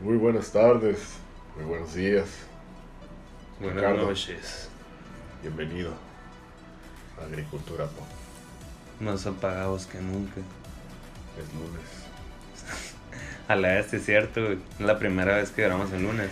[0.00, 0.98] Muy buenas tardes,
[1.54, 2.24] muy buenos días.
[3.60, 4.08] Buenas Ricardo.
[4.08, 4.68] noches.
[5.42, 5.92] Bienvenido
[7.20, 8.04] a Agricultura Pop.
[8.98, 10.40] Más apagados que nunca.
[11.38, 11.86] Es lunes.
[13.46, 14.50] A la vez, es cierto.
[14.50, 16.30] Es la primera vez que grabamos el lunes.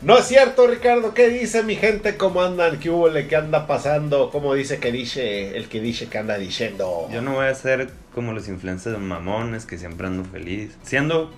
[0.00, 1.12] No es cierto, Ricardo.
[1.12, 2.16] ¿Qué dice mi gente?
[2.16, 2.78] ¿Cómo andan?
[2.78, 3.08] ¿Qué hubo?
[3.12, 4.30] ¿Qué anda pasando?
[4.30, 7.08] ¿Cómo dice que dice el que dice que anda diciendo?
[7.10, 10.76] Yo no voy a ser como los influencers mamones que siempre ando feliz.
[10.82, 11.30] Siendo,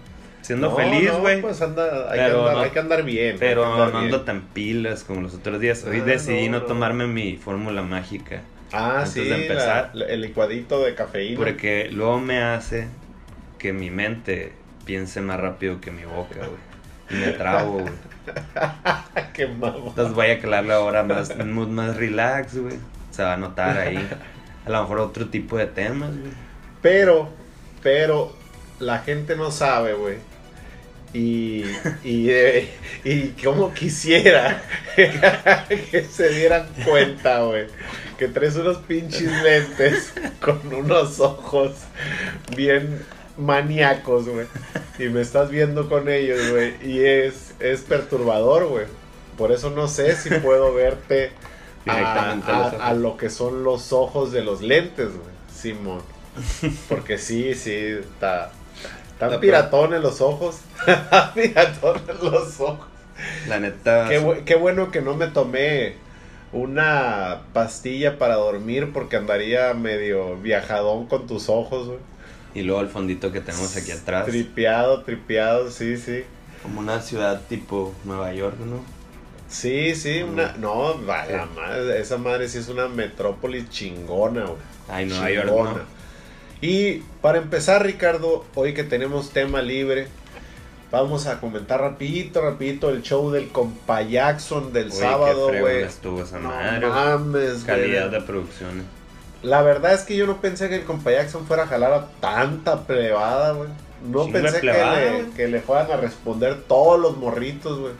[0.42, 1.42] siendo No, feliz, no, güey.
[1.42, 3.36] pues anda, hay, Pero que andar, no- hay que andar bien.
[3.38, 4.04] pero andar no bien.
[4.04, 5.84] ando tan pilas como los otros días.
[5.84, 6.66] Hoy Ah, decidí no, no, no.
[6.66, 8.42] tomarme mi fórmula mágica.
[8.72, 9.90] Ah, antes sí, de empezar.
[9.92, 11.36] la- el licuadito de cafeína.
[11.36, 12.86] Porque luego me hace
[13.58, 14.52] que mi mente
[14.86, 16.68] piense más rápido que mi boca, güey.
[17.10, 17.92] Y me trabo, güey.
[19.34, 19.88] Qué mamón.
[19.88, 22.76] Entonces voy a calarle ahora más, un mood más relax, güey.
[23.10, 24.08] Se va a notar ahí.
[24.66, 26.30] A lo mejor otro tipo de temas, güey.
[26.82, 27.28] Pero,
[27.82, 28.32] pero,
[28.78, 30.16] la gente no sabe, güey.
[31.12, 31.64] Y,
[32.04, 32.70] y, eh,
[33.02, 34.62] y como quisiera
[34.96, 37.66] que se dieran cuenta, güey.
[38.18, 41.76] Que traes unos pinches lentes con unos ojos
[42.54, 43.00] bien
[43.36, 44.46] maníacos, güey.
[44.98, 46.74] Y me estás viendo con ellos, güey.
[46.84, 48.86] Y es, es perturbador, güey.
[49.38, 51.30] Por eso no sé si puedo verte
[51.86, 55.38] a, a a lo que son los ojos de los lentes, güey.
[55.54, 56.17] Simón.
[56.88, 58.50] Porque sí, sí, está.
[59.12, 60.60] Están piratones los ojos.
[61.34, 62.86] piratones los ojos.
[63.48, 64.06] La neta.
[64.08, 65.94] Qué, bu- qué bueno que no me tomé
[66.52, 71.98] una pastilla para dormir porque andaría medio viajadón con tus ojos, güey.
[72.54, 74.26] Y luego el fondito que tenemos aquí atrás.
[74.26, 76.24] Tripeado, tripeado, sí, sí.
[76.62, 78.80] Como una ciudad tipo Nueva York, ¿no?
[79.48, 80.52] Sí, sí, una.
[80.58, 84.58] No, va, la madre, esa madre sí es una metrópolis chingona, güey.
[84.88, 85.46] Ay, Nueva York.
[85.48, 85.97] ¿no?
[86.60, 90.08] Y para empezar, Ricardo, hoy que tenemos tema libre,
[90.90, 95.82] vamos a comentar rapidito, rapidito el show del compa Jackson del Uy, sábado, güey.
[95.82, 96.86] estuvo esa No madre.
[96.86, 98.82] mames, Calidad de producción.
[99.42, 102.06] La verdad es que yo no pensé que el compa Jackson fuera a jalar a
[102.20, 103.68] tanta plebada, güey.
[104.10, 107.92] No Chingo pensé que, le, que le fueran a responder todos los morritos, güey.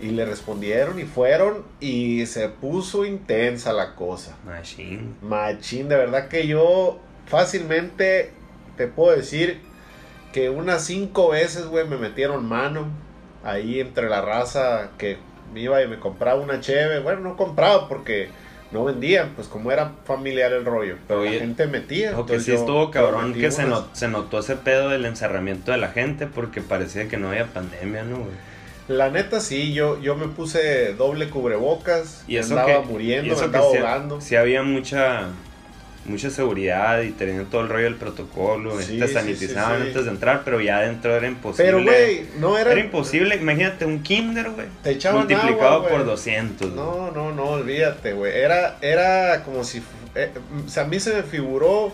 [0.00, 4.36] Y le respondieron y fueron y se puso intensa la cosa.
[4.44, 5.14] Machine.
[5.22, 8.32] Machín, de verdad que yo fácilmente
[8.76, 9.60] te puedo decir
[10.32, 12.86] que unas cinco veces, güey, me metieron mano
[13.44, 15.18] ahí entre la raza que
[15.52, 17.00] me iba y me compraba una cheve.
[17.00, 18.30] Bueno, no compraba porque
[18.70, 20.96] no vendían, pues como era familiar el rollo.
[21.06, 22.12] Pero Oye, la gente metía.
[22.12, 23.80] Lo que sí yo- estuvo cabrón que se, unas.
[23.80, 27.46] not- se notó ese pedo del encerramiento de la gente porque parecía que no había
[27.46, 28.30] pandemia, ¿no, güey?
[28.88, 33.28] La neta sí, yo, yo me puse doble cubrebocas Y eso andaba que, muriendo, y
[33.28, 34.20] me eso que andaba sí, ahogando.
[34.20, 35.28] sí había mucha
[36.04, 39.88] mucha seguridad y tenían todo el rollo del protocolo, Sí, te sanitizaban sí, sí.
[39.88, 41.64] antes de entrar, pero ya adentro era imposible.
[41.64, 42.72] Pero, güey, no era...
[42.72, 46.10] era imposible, imagínate un kinder, güey, Te echaban multiplicado agua, por güey.
[46.10, 46.70] 200.
[46.72, 46.76] güey.
[46.84, 48.36] No, no, no, olvídate, güey.
[48.36, 49.82] Era, era como si.
[50.14, 50.30] eh,
[50.66, 51.92] o sea, a mí se me figuró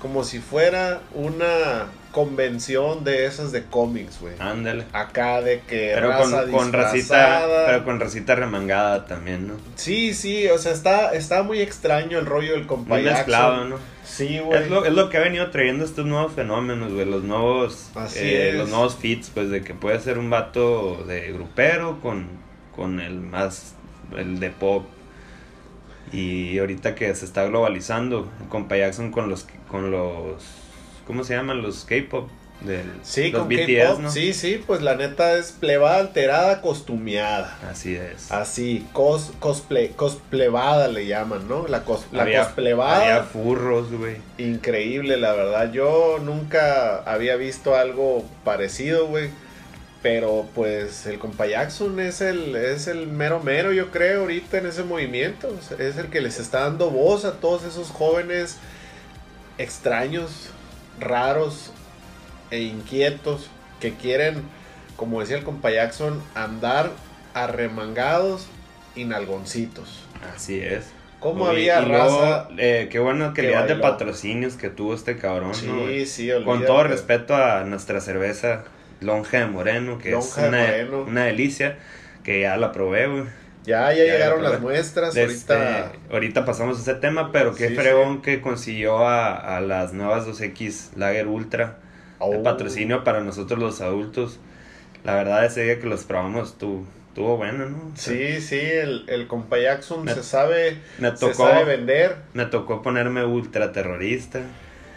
[0.00, 4.34] como si fuera una convención de esas de cómics, güey.
[4.38, 4.84] Ándale.
[4.92, 9.54] Acá de que Pero raza con, con racita, pero con racita remangada también, ¿no?
[9.74, 13.78] Sí, sí, o sea, está, está muy extraño el rollo del compa Muy mezclado, ¿no?
[14.04, 14.62] Sí, güey.
[14.62, 18.20] Es lo, es lo que ha venido trayendo estos nuevos fenómenos, güey, los nuevos, Así
[18.20, 18.54] eh, es.
[18.54, 22.28] los nuevos fits, pues de que puede ser un vato de grupero con,
[22.76, 23.74] con el más,
[24.16, 24.86] el de pop.
[26.12, 30.44] Y ahorita que se está globalizando, el compa Jackson con los, con los,
[31.06, 31.62] ¿cómo se llaman?
[31.62, 32.28] Los K-pop,
[32.60, 34.12] del, Sí, los con BTS.
[34.12, 37.58] Sí, sí, pues la neta es plebada alterada, costumeada.
[37.70, 38.30] Así es.
[38.32, 41.66] Así, cos, cosplay, cosplevada le llaman, ¿no?
[41.68, 43.00] La, cos, la había, cosplevada.
[43.00, 44.16] había furros, güey.
[44.38, 45.72] Increíble, la verdad.
[45.72, 49.28] Yo nunca había visto algo parecido, güey.
[50.02, 54.66] Pero pues el compa Jackson es el, es el mero mero, yo creo, ahorita en
[54.66, 55.48] ese movimiento.
[55.78, 58.58] Es el que les está dando voz a todos esos jóvenes
[59.56, 60.50] extraños,
[61.00, 61.72] raros
[62.50, 63.48] e inquietos
[63.80, 64.42] que quieren,
[64.96, 66.90] como decía el compa Jackson, andar
[67.34, 68.46] arremangados
[68.94, 70.04] y nalgoncitos.
[70.34, 70.86] Así es.
[71.20, 72.48] Oye, había y luego, raza.
[72.58, 76.48] eh, qué buena que calidad de patrocinios que tuvo este cabrón, Sí, ¿no, sí, Con
[76.58, 76.66] olvídate.
[76.66, 78.64] todo respeto a nuestra cerveza
[79.00, 81.02] Lonja de Moreno, que Lonja es de una, Moreno.
[81.04, 81.78] una delicia,
[82.24, 83.24] que ya la probé, güey.
[83.64, 85.16] Ya, ya, Ya, llegaron las muestras.
[85.16, 85.92] Este, Ahorita.
[86.10, 90.26] ahorita pasamos a ese tema, pero qué Sí, fregón que consiguió a, a las nuevas
[90.26, 91.78] 2X Lager Ultra
[92.18, 92.42] Oh.
[92.42, 94.38] patrocinio para nosotros los adultos.
[95.02, 97.76] La verdad, ese día que los probamos tu- estuvo bueno, ¿no?
[97.92, 101.64] O sea, Sí, sí, el, el compa Jackson Me- se sabe, Me se tocó, sabe
[101.64, 102.16] vender.
[102.32, 104.40] me tocó ponerme ultra terrorista.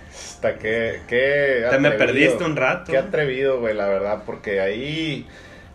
[0.10, 2.92] Hasta que, qué Te me perdiste un rato.
[2.92, 5.28] Qué atrevido, güey, la verdad, porque ahí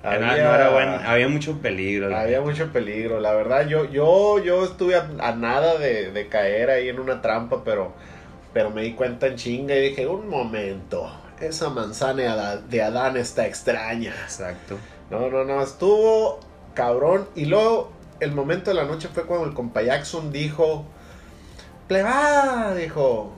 [0.02, 2.16] había, no era buen- había mucho peligro.
[2.16, 3.20] había mucho peligro.
[3.20, 7.20] La verdad, yo, yo, yo estuve a, a nada de, de caer ahí en una
[7.22, 7.93] trampa, pero,
[8.52, 11.10] pero me di cuenta en chinga y dije, un momento,
[11.40, 14.12] esa manzana de Adán está extraña.
[14.25, 14.78] Exacto.
[15.10, 16.40] No, no, no, estuvo
[16.75, 17.28] cabrón.
[17.34, 20.84] Y luego, el momento de la noche fue cuando el compa Jackson dijo,
[21.88, 23.32] plebada, dijo,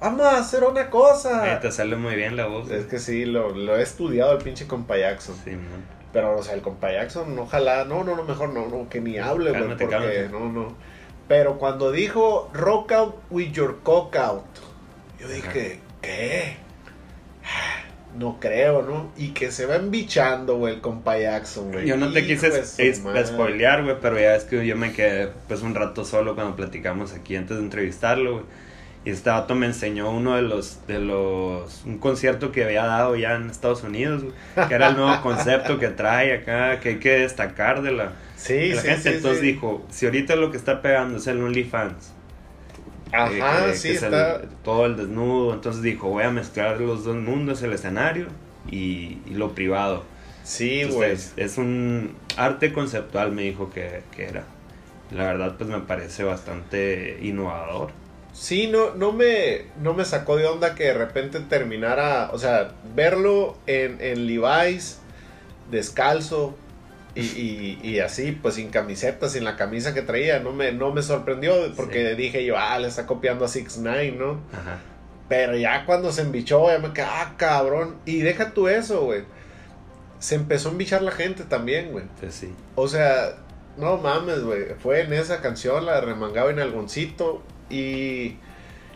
[0.00, 1.60] vamos a hacer una Eh, cosa.
[1.60, 2.70] te sale muy bien la voz.
[2.70, 5.34] Es que sí, lo, lo he estudiado el pinche compa Jackson.
[5.44, 5.84] Sí, man.
[6.12, 9.18] Pero, o sea, el compa Jackson, ojalá, no, no, no, mejor no, no, que ni
[9.18, 10.28] hable, güey, Cálmate, porque, cálmate.
[10.30, 10.74] no, no.
[11.28, 14.44] Pero cuando dijo, rock out with your cock out,
[15.20, 16.56] yo dije, ¿qué?
[18.18, 19.12] No creo, ¿no?
[19.16, 21.86] Y que se va embichando, güey, el compa Jackson, güey.
[21.86, 22.50] Yo no te quise
[23.24, 27.12] spoilear, güey, pero ya es que yo me quedé pues un rato solo cuando platicamos
[27.12, 28.44] aquí antes de entrevistarlo, güey.
[29.04, 33.16] Y este vato me enseñó uno de los, de los, un concierto que había dado
[33.16, 34.24] ya en Estados Unidos,
[34.68, 38.54] que era el nuevo concepto que trae acá, que hay que destacar de la, Sí,
[38.54, 39.02] de la sí, gente.
[39.02, 42.12] sí, Entonces dijo, si ahorita lo que está pegando es el OnlyFans,
[43.12, 44.42] Ajá, eh, que- sí, que es el- está.
[44.62, 48.26] todo el desnudo, entonces dijo, voy a mezclar los dos mundos, el escenario
[48.70, 50.04] y, y lo privado.
[50.44, 51.10] Sí, güey.
[51.10, 54.44] Entonces, es un arte conceptual, me dijo que, que era.
[55.10, 57.90] La verdad, pues me parece bastante innovador.
[58.40, 62.72] Sí, no, no, me, no me sacó de onda que de repente terminara, o sea,
[62.94, 64.96] verlo en, en Levi's,
[65.70, 66.56] descalzo
[67.14, 70.90] y, y, y así, pues sin camiseta, sin la camisa que traía, no me, no
[70.90, 74.40] me sorprendió porque dije yo, ah, le está copiando a 6 9 ¿no?
[74.54, 74.78] Ajá.
[75.28, 77.98] Pero ya cuando se embichó, ya me quedé, ah, cabrón.
[78.06, 79.24] Y deja tú eso, güey.
[80.18, 82.06] Se empezó a embichar la gente también, güey.
[82.18, 82.54] Pues sí.
[82.74, 83.36] O sea,
[83.76, 84.74] no mames, güey.
[84.82, 87.42] Fue en esa canción, la de Remangado en Algoncito.
[87.70, 88.36] Y,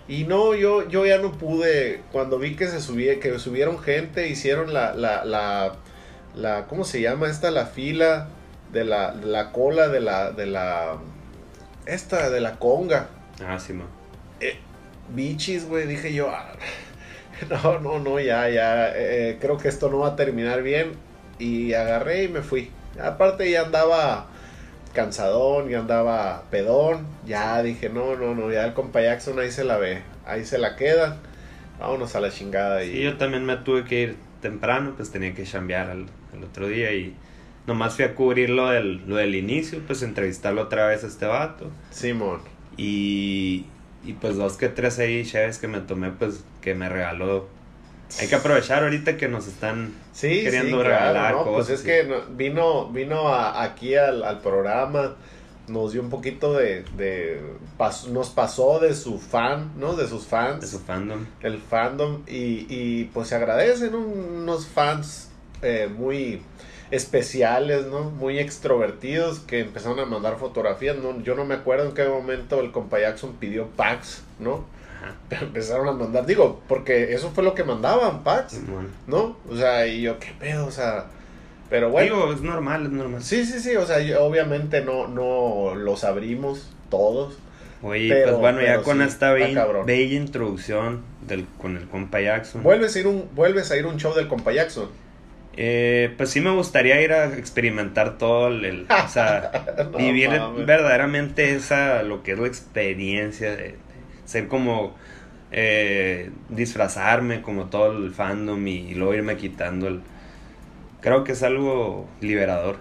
[0.08, 2.02] y no, yo, yo ya no pude.
[2.12, 5.76] Cuando vi que se subía, que subieron gente, hicieron la, la, la,
[6.34, 7.50] la ¿cómo se llama esta?
[7.50, 8.28] La fila
[8.72, 10.98] de la, la cola de la, de la,
[11.86, 13.08] esta, de la conga.
[13.46, 13.86] Ah, sí, man.
[15.10, 16.52] Bichis, güey, dije yo, ah,
[17.50, 20.92] no, no, no, ya, ya, eh, creo que esto no va a terminar bien.
[21.38, 22.70] Y agarré y me fui.
[23.02, 24.28] Aparte ya andaba
[24.94, 27.06] cansadón, ya andaba pedón.
[27.26, 30.58] Ya dije, no, no, no, ya el compa Jackson ahí se la ve, ahí se
[30.58, 31.18] la queda.
[31.78, 32.82] Vámonos a la chingada.
[32.84, 36.44] Y, Sí, yo también me tuve que ir temprano, pues tenía que chambear al, al
[36.44, 37.14] otro día y
[37.66, 41.26] nomás fui a cubrir lo del, lo del inicio, pues entrevistarlo otra vez a este
[41.26, 41.70] vato.
[41.90, 42.40] Simón.
[42.76, 43.66] Y,
[44.04, 47.48] y pues dos que tres ahí chaves que me tomé, pues que me regaló.
[48.20, 51.44] Hay que aprovechar ahorita que nos están Sí, queriendo sí, claro, regalar ¿no?
[51.44, 51.86] Pues cosas, es sí.
[51.86, 55.16] que no- vino, vino a- aquí al, al programa,
[55.66, 57.40] nos dio un poquito de, de
[57.78, 59.94] pas- nos pasó de su fan, ¿no?
[59.96, 60.60] De sus fans.
[60.60, 61.24] de su fandom.
[61.40, 65.30] el fandom y, y, pues se agradecen unos fans
[65.62, 66.40] eh, muy
[66.90, 68.10] especiales, ¿no?
[68.10, 71.20] Muy extrovertidos que empezaron a mandar fotografías, ¿no?
[71.22, 74.64] Yo no me acuerdo en qué momento el compa Jackson pidió packs, ¿no?
[75.04, 75.14] Ajá.
[75.28, 78.88] Pero empezaron a mandar, digo, porque eso fue lo que mandaban, Simón.
[79.06, 79.36] ¿no?
[79.50, 80.66] O sea, y yo, ¿qué pedo?
[80.66, 81.06] O sea,
[81.70, 82.14] pero bueno.
[82.16, 83.22] Digo, es normal, es normal.
[83.22, 87.38] Sí, sí, sí, o sea, yo- obviamente no, no los abrimos todos.
[87.82, 89.66] Oye, Pero- pues bueno, ya con sí, esta bella,
[90.14, 92.62] introducción del, con el compa Jackson.
[92.62, 94.88] ¿Vuelves a ir un, vuelves a ir un show del compa Jackson?
[95.56, 99.50] Eh, pues sí me gustaría ir a experimentar todo el, el- o sea,
[99.92, 100.66] No vivir mames.
[100.66, 103.76] verdaderamente esa, lo que es la experiencia de
[104.24, 104.94] ser como,
[105.52, 110.00] eh, disfrazarme como todo el fandom y, y luego irme quitando el...
[111.00, 112.76] Creo que es algo liberador.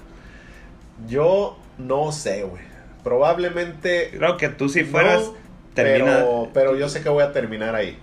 [1.07, 2.63] Yo no sé, güey.
[3.03, 4.11] Probablemente.
[4.15, 5.33] Creo que tú si fueras, no,
[5.73, 6.15] termina...
[6.15, 7.97] Pero, pero yo sé que voy a terminar ahí.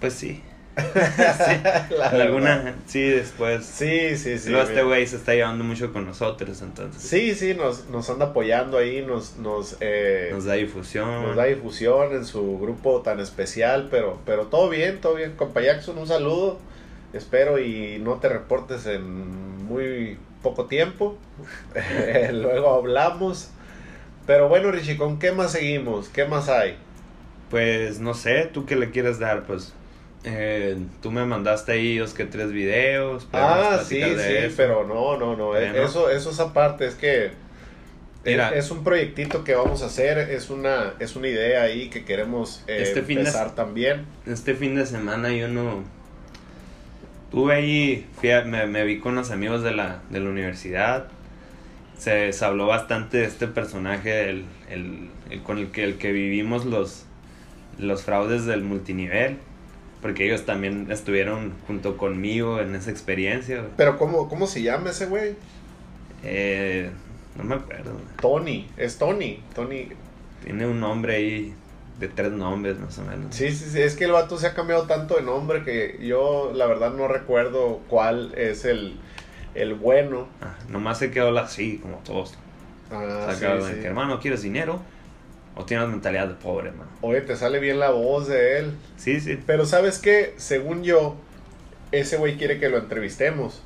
[0.00, 0.42] Pues sí.
[0.94, 2.20] Verdad.
[2.20, 3.64] alguna, sí, después.
[3.64, 4.50] Sí, sí, sí.
[4.50, 7.00] luego este güey se está llevando mucho con nosotros, entonces.
[7.00, 11.22] Sí, sí, nos, nos anda apoyando ahí, nos, nos, eh, Nos da difusión.
[11.22, 15.34] nos da difusión en su grupo tan especial, pero, pero todo bien, todo bien.
[15.36, 16.58] Compa Jackson, un saludo.
[17.12, 21.16] Espero y no te reportes en muy poco tiempo.
[22.32, 23.50] Luego hablamos.
[24.26, 26.08] Pero bueno, Richie, ¿con qué más seguimos?
[26.08, 26.76] ¿Qué más hay?
[27.50, 29.44] Pues no sé, ¿tú qué le quieres dar?
[29.44, 29.72] Pues
[30.24, 33.28] eh, tú me mandaste ahí dos que tres videos.
[33.32, 34.54] Ah, sí, sí, eso.
[34.56, 35.56] pero no, no, no.
[35.56, 37.30] Eso, eso es aparte, es que
[38.24, 38.48] Mira.
[38.50, 42.04] es, es un proyectito que vamos a hacer, es una, es una idea ahí que
[42.04, 44.06] queremos eh, Este de- también.
[44.26, 45.84] Este fin de semana yo no...
[47.30, 51.08] Tuve ahí, fui a- me, me vi con unos amigos de la, de la universidad.
[51.98, 56.12] Se, se habló bastante de este personaje, el, el, el con el que, el que
[56.12, 57.04] vivimos los,
[57.78, 59.38] los fraudes del multinivel.
[60.04, 63.64] Porque ellos también estuvieron junto conmigo en esa experiencia.
[63.78, 65.34] Pero ¿cómo, cómo se llama ese güey?
[66.22, 66.90] Eh,
[67.38, 67.98] no me acuerdo.
[68.20, 69.40] Tony, es Tony.
[69.54, 69.88] Tony.
[70.44, 71.54] Tiene un nombre ahí
[71.98, 73.34] de tres nombres más o menos.
[73.34, 76.52] Sí, sí, sí, es que el vato se ha cambiado tanto de nombre que yo
[76.54, 78.98] la verdad no recuerdo cuál es el,
[79.54, 80.28] el bueno.
[80.42, 82.34] Ah, nomás se quedó así, como todos.
[82.90, 83.80] Ah, sí, Sacados de sí.
[83.80, 84.82] que, hermano, ¿quieres dinero?
[85.56, 86.90] ¿O tienes mentalidad de pobre, hermano?
[87.00, 88.72] Oye, te sale bien la voz de él.
[88.96, 89.38] Sí, sí.
[89.46, 91.16] Pero sabes qué, según yo,
[91.92, 93.62] ese güey quiere que lo entrevistemos.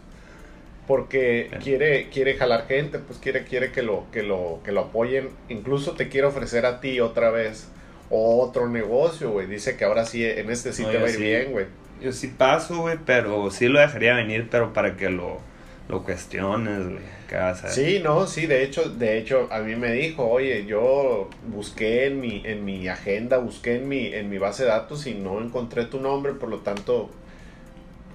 [0.86, 1.62] Porque Bien.
[1.62, 5.30] quiere, quiere jalar gente, pues quiere, quiere que lo, que lo, que lo apoyen.
[5.48, 7.68] Incluso te quiere ofrecer a ti otra vez
[8.10, 9.46] otro negocio, güey.
[9.46, 11.22] Dice que ahora sí, en este sí No, te va a ir sí.
[11.22, 11.66] bien, güey.
[12.02, 15.38] Yo sí paso, güey, pero sí lo dejaría venir, pero para que lo,
[15.88, 17.17] lo cuestiones, güey.
[17.28, 17.84] ¿Qué vas a hacer?
[17.84, 22.20] Sí, no, sí, de hecho, de hecho, a mí me dijo, oye, yo busqué en
[22.20, 25.84] mi, en mi agenda, busqué en mi, en mi base de datos y no encontré
[25.84, 27.10] tu nombre, por lo tanto,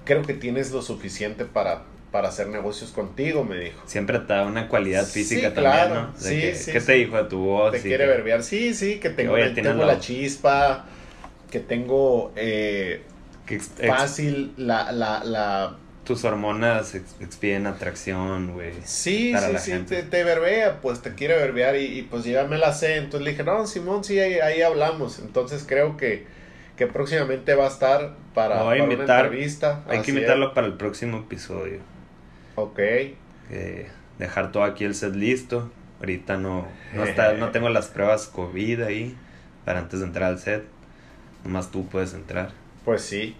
[0.04, 3.80] creo que tienes lo suficiente para, para hacer negocios contigo, me dijo.
[3.86, 5.94] Siempre te da una cualidad Sí, física claro.
[5.94, 6.12] también, ¿no?
[6.12, 6.86] De Sí, que- sí, ¿Qué sí.
[6.86, 7.72] te dijo de tu voz?
[7.72, 10.86] Te quiere que- verbear, sí, sí, que tengo, tengo la- la chispa,
[11.50, 13.02] que tengo eh,
[13.46, 18.72] que fácil la, la, la, tus hormonas ex- expiden atracción, güey.
[18.84, 20.02] Sí, sí, sí, gente.
[20.02, 22.96] te, te verbea, pues te quiere verbear y, y, pues ya me la sé.
[22.96, 25.18] Entonces le dije, no, Simón, sí, ahí, ahí hablamos.
[25.18, 26.26] Entonces creo que,
[26.76, 29.04] que próximamente va a estar para, voy a para invitar.
[29.04, 29.84] una entrevista.
[29.88, 31.80] Hay Así que invitarlo para el próximo episodio.
[32.56, 32.78] Ok.
[33.50, 35.70] Eh, dejar todo aquí el set listo.
[36.00, 39.16] Ahorita no, no, está, no tengo las pruebas COVID ahí
[39.64, 40.64] para antes de entrar al set.
[41.44, 42.50] Nomás tú puedes entrar.
[42.84, 43.36] Pues sí.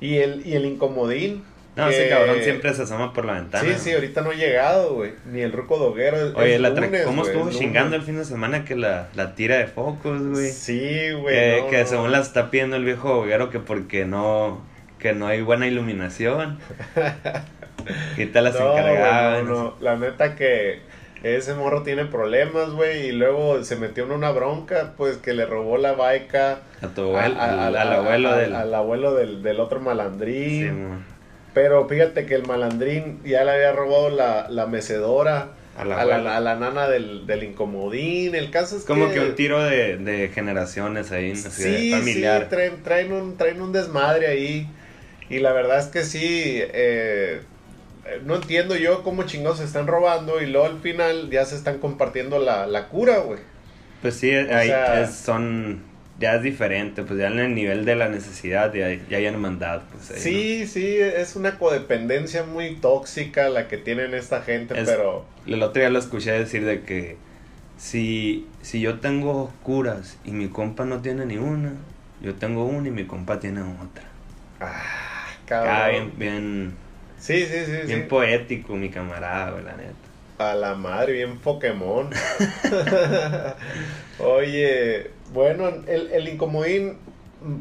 [0.00, 1.42] Y el, y el incomodín.
[1.76, 3.62] No, que- ese cabrón siempre se asoma por la ventana.
[3.68, 5.12] Sí, sí, ahorita no ha llegado, güey.
[5.30, 6.16] Ni el ruco doguero.
[6.16, 9.08] es- Oye, es la lunes, ¿cómo estuvo es chingando el fin de semana que la,
[9.14, 10.50] la tira de focos, güey?
[10.50, 11.34] Sí, güey.
[11.34, 11.86] que no, que no.
[11.86, 14.62] según la está pidiendo el viejo hoguero que porque no
[14.98, 16.58] que no hay buena iluminación.
[18.16, 19.74] Quita las No, no, no.
[19.80, 20.80] La neta que
[21.22, 23.08] ese morro tiene problemas, güey.
[23.08, 27.02] Y luego se metió en una bronca, pues que le robó la baica A tu
[27.02, 28.54] abuelo, a- a- al, abuelo del.
[28.54, 31.04] al abuelo del, del otro malandrín.
[31.08, 31.15] Sí.
[31.56, 36.04] Pero fíjate que el malandrín ya le había robado la, la mecedora A la a
[36.04, 36.36] la, abuela.
[36.36, 38.34] a la nana del, del incomodín.
[38.34, 39.14] El caso es Como que...
[39.14, 42.42] que un tiro de, de generaciones ahí, así de Sí, familiar.
[42.42, 44.68] sí, traen, traen, un, traen un desmadre ahí.
[45.30, 47.40] Y la verdad es que sí, eh,
[48.26, 51.78] no entiendo yo cómo chingados se están robando y luego al final ya se están
[51.78, 53.40] compartiendo la, la cura, güey.
[54.02, 55.80] Pues sí, ahí sea- son.
[56.18, 59.82] Ya es diferente, pues ya en el nivel de la necesidad ya, ya hay hermandad.
[59.92, 64.86] Pues, ahí, Sí, sí, es una codependencia muy tóxica la que tienen esta gente, Es-
[64.86, 65.26] pero...
[65.46, 67.16] El otro día lo escuché decir de que
[67.78, 71.72] si, si yo tengo curas y mi compa no tiene ni una,
[72.22, 74.04] yo tengo una y mi compa tiene otra.
[74.60, 76.12] Ah, Ah, cabrón.
[76.16, 76.72] bien, bien,
[77.20, 78.08] Sí, sí, sí, bien sí.
[78.08, 79.94] poético mi camarada, güey, la neta.
[80.38, 82.08] A la madre, bien Pokémon.
[84.18, 86.98] Oye, bueno, el, el Incomodín,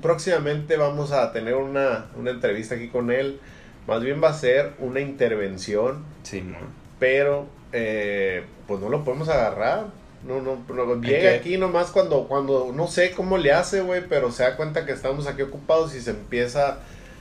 [0.01, 3.39] próximamente vamos a tener una, una entrevista aquí con él.
[3.87, 6.57] Más bien va a ser una intervención, Sí, mo.
[6.99, 9.85] pero eh, pues no lo podemos agarrar.
[10.27, 14.31] No, no, no, llega aquí nomás cuando, cuando, no sé cómo le hace, güey, pero
[14.31, 16.79] se da cuenta que estamos aquí ocupados y se empieza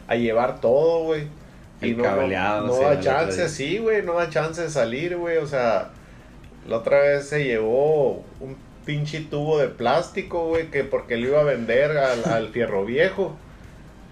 [0.09, 1.27] a llevar todo, güey.
[1.83, 5.19] Y no, no, cableado, no sí, da chance, sí, güey, no da chance de salir,
[5.19, 5.91] güey, o sea,
[6.67, 11.41] la otra vez se llevó un pinche tubo de plástico, güey, que porque lo iba
[11.41, 13.37] a vender al, al fierro viejo.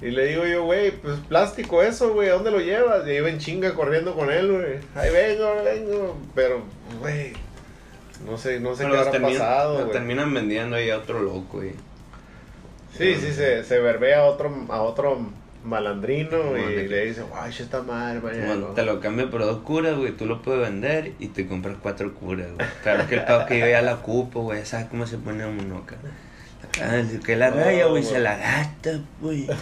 [0.01, 3.07] Y le digo yo, güey, pues plástico eso, güey, ¿a dónde lo llevas?
[3.07, 4.79] Y iba en chinga corriendo con él, güey.
[4.97, 6.17] Ahí vengo, vengo.
[6.35, 6.63] Pero,
[7.01, 7.33] güey,
[8.27, 9.93] no sé, no sé Pero qué habrá terminan- pasado, güey.
[9.93, 11.73] terminan vendiendo ahí a otro loco, güey.
[12.99, 15.31] Sí, sí, se, se verbea a otro, a otro
[15.65, 16.89] malandrino y Madre.
[16.89, 18.67] le dice, guay, esta madre, mañana.
[18.75, 22.13] te lo cambio por dos curas, güey, tú lo puedes vender y te compras cuatro
[22.15, 22.67] curas, güey.
[22.83, 25.79] Claro que el pedo que yo ya la ocupo, güey, ¿sabes cómo se pone uno
[25.79, 25.97] acá?
[27.25, 29.47] Que la No, raya, güey, se la gasta, güey.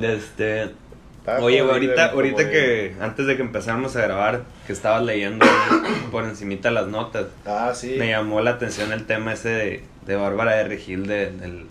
[0.00, 0.62] Este,
[1.18, 5.44] Está oye, güey, ahorita, ahorita que, antes de que empezáramos a grabar, que estabas leyendo
[6.10, 7.96] por encimita las notas, Ah, sí.
[7.98, 11.66] me llamó la atención el tema ese de, de Bárbara de Regil de- del,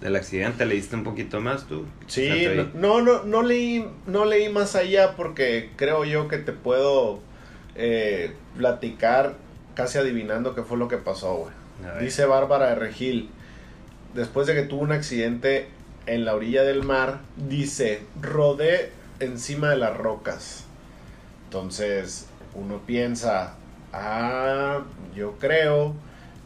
[0.00, 0.64] del accidente.
[0.64, 1.86] ¿Leíste un poquito más tú?
[2.06, 2.30] Sí,
[2.74, 7.20] no, no, no leí, no leí más allá porque creo yo que te puedo
[7.74, 9.34] eh, platicar
[9.74, 11.58] casi adivinando qué fue lo que pasó, güey.
[12.00, 13.30] Dice Bárbara de Regil,
[14.14, 15.68] después de que tuvo un accidente
[16.06, 18.90] en la orilla del mar, dice, rodé
[19.20, 20.64] encima de las rocas.
[21.44, 23.54] Entonces, uno piensa,
[23.92, 24.80] ah,
[25.14, 25.94] yo creo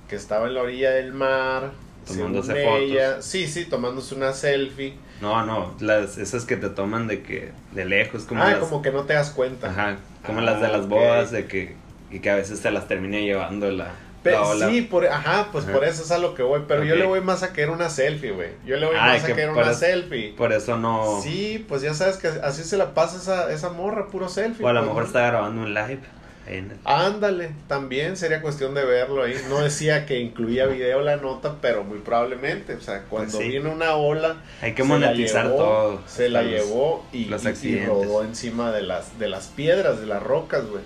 [0.08, 1.72] que estaba en la orilla del mar,
[2.06, 2.80] Tomándose fotos.
[2.80, 4.94] ella, sí, sí, tomándose una selfie.
[5.20, 8.82] No, no, las, esas que te toman de que, de lejos, como ah, las, como
[8.82, 9.68] que no te das cuenta.
[9.70, 10.88] ajá, como Ah, las de las ok.
[10.88, 11.76] bodas, de que,
[12.10, 13.92] y que a veces te las termina llevando la,
[14.24, 14.68] Pe- la ola.
[14.68, 15.72] sí, por, ajá, pues Ajá.
[15.74, 16.62] por eso es a lo que voy.
[16.68, 18.50] Pero yo le voy más a querer una selfie, güey.
[18.66, 20.34] Yo le voy Ah, más a que querer una selfie.
[20.36, 24.06] Por eso no, Sí, pues ya sabes que así se la pasa esa, esa morra,
[24.08, 24.64] puro selfie.
[24.64, 25.06] o a lo pues, mejor ¿no?
[25.08, 26.00] está grabando un live.
[26.46, 29.34] En Ándale, también sería cuestión de verlo ahí.
[29.48, 32.74] No decía que incluía video la nota, pero muy probablemente.
[32.74, 33.50] O sea, cuando Pues sí.
[33.50, 36.00] viene una ola, Hay que monetizar llevó- todo.
[36.06, 37.88] Se la los- llevó y, los y- y accidentes.
[37.88, 40.82] rodó encima de las, de las piedras, de las rocas, güey.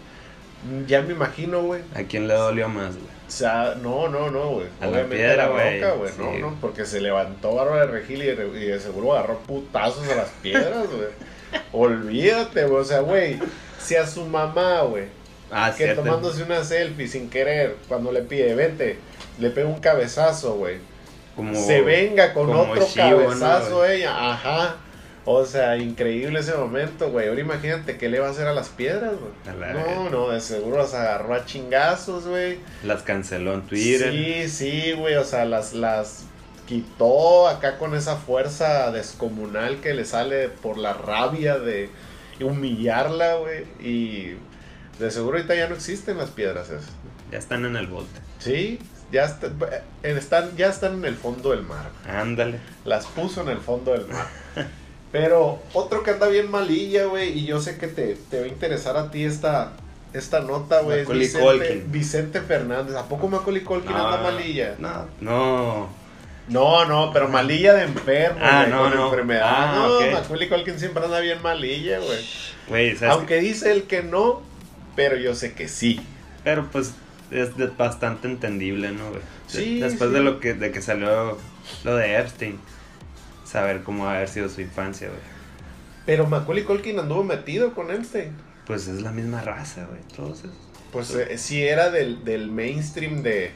[0.87, 1.83] Ya me imagino, güey.
[1.95, 3.07] ¿A quién le dolió más, güey?
[3.27, 4.67] O sea, no, no, no, güey.
[4.81, 6.13] A la piedra, la roca, güey.
[6.19, 10.09] No, no, porque se levantó Bárbara de Regil y de, y de seguro agarró putazos
[10.09, 11.09] a las piedras, güey.
[11.73, 12.81] Olvídate, güey.
[12.83, 13.39] O sea, güey,
[13.81, 15.05] si a su mamá, güey,
[15.51, 16.03] Ah, que cierto.
[16.03, 18.99] tomándose una selfie sin querer, cuando le pide, vente,
[19.39, 20.79] le pega un cabezazo, güey.
[21.55, 23.99] Se venga con otro Shivo, ¿no, cabezazo güey?
[24.01, 24.77] ella, ajá.
[25.29, 27.29] O sea, increíble ese momento, güey.
[27.29, 29.59] Ahora imagínate qué le va a hacer a las piedras, güey.
[29.59, 32.61] la No, no, de seguro las agarró a chingazos, güey.
[32.85, 34.13] Las canceló en Twitter.
[34.13, 36.27] Sí, sí, güey, o sea, las, las
[36.67, 41.91] quitó acá con esa fuerza descomunal que le sale por la rabia de
[42.41, 43.65] humillarla, güey.
[43.81, 44.37] Y
[44.99, 46.87] de seguro ahorita ya no existen las piedras esas.
[47.31, 48.07] Ya están en el bote.
[48.39, 48.79] Sí,
[49.13, 49.51] ya, está-
[50.03, 51.91] están, ya están en el fondo del mar.
[52.09, 52.59] Ándale.
[52.85, 54.27] Las puso en el fondo del mar.
[55.13, 58.49] Pero otro que anda bien malilla, güey, y yo sé que te, te va a
[58.49, 59.73] interesar a ti esta,
[60.13, 61.05] esta nota, güey.
[61.05, 61.85] Vicente.
[61.89, 62.97] Vicente Fernández.
[62.97, 64.75] ¿A poco Macaulay Culkin anda malilla?
[64.79, 66.07] No, no.
[66.49, 69.05] No, no, pero malilla de enfermo, Ah, güey, no, con no.
[69.07, 69.43] enfermedad.
[69.45, 70.13] Ah, no, ok.
[70.13, 72.19] Macaulay Culkin siempre anda bien malilla, güey.
[72.69, 74.43] Güey, ¿sabes Aunque dice él que no,
[74.97, 76.01] pero yo sé que sí.
[76.43, 76.95] Pero pues
[77.31, 79.23] es bastante entendible, ¿no, güey?
[79.47, 80.15] Sí, Después sí.
[80.17, 81.39] de lo que de que salió
[81.85, 82.59] lo de Epstein,
[83.45, 85.21] saber cómo haber sido su infancia, güey.
[86.07, 88.33] Pero Macaulay Culkin anduvo metido con Einstein.
[88.67, 90.01] Pues es la misma raza, güey.
[90.15, 90.57] Todos esos.
[90.93, 93.51] Pues eh, sí era del, del mainstream de,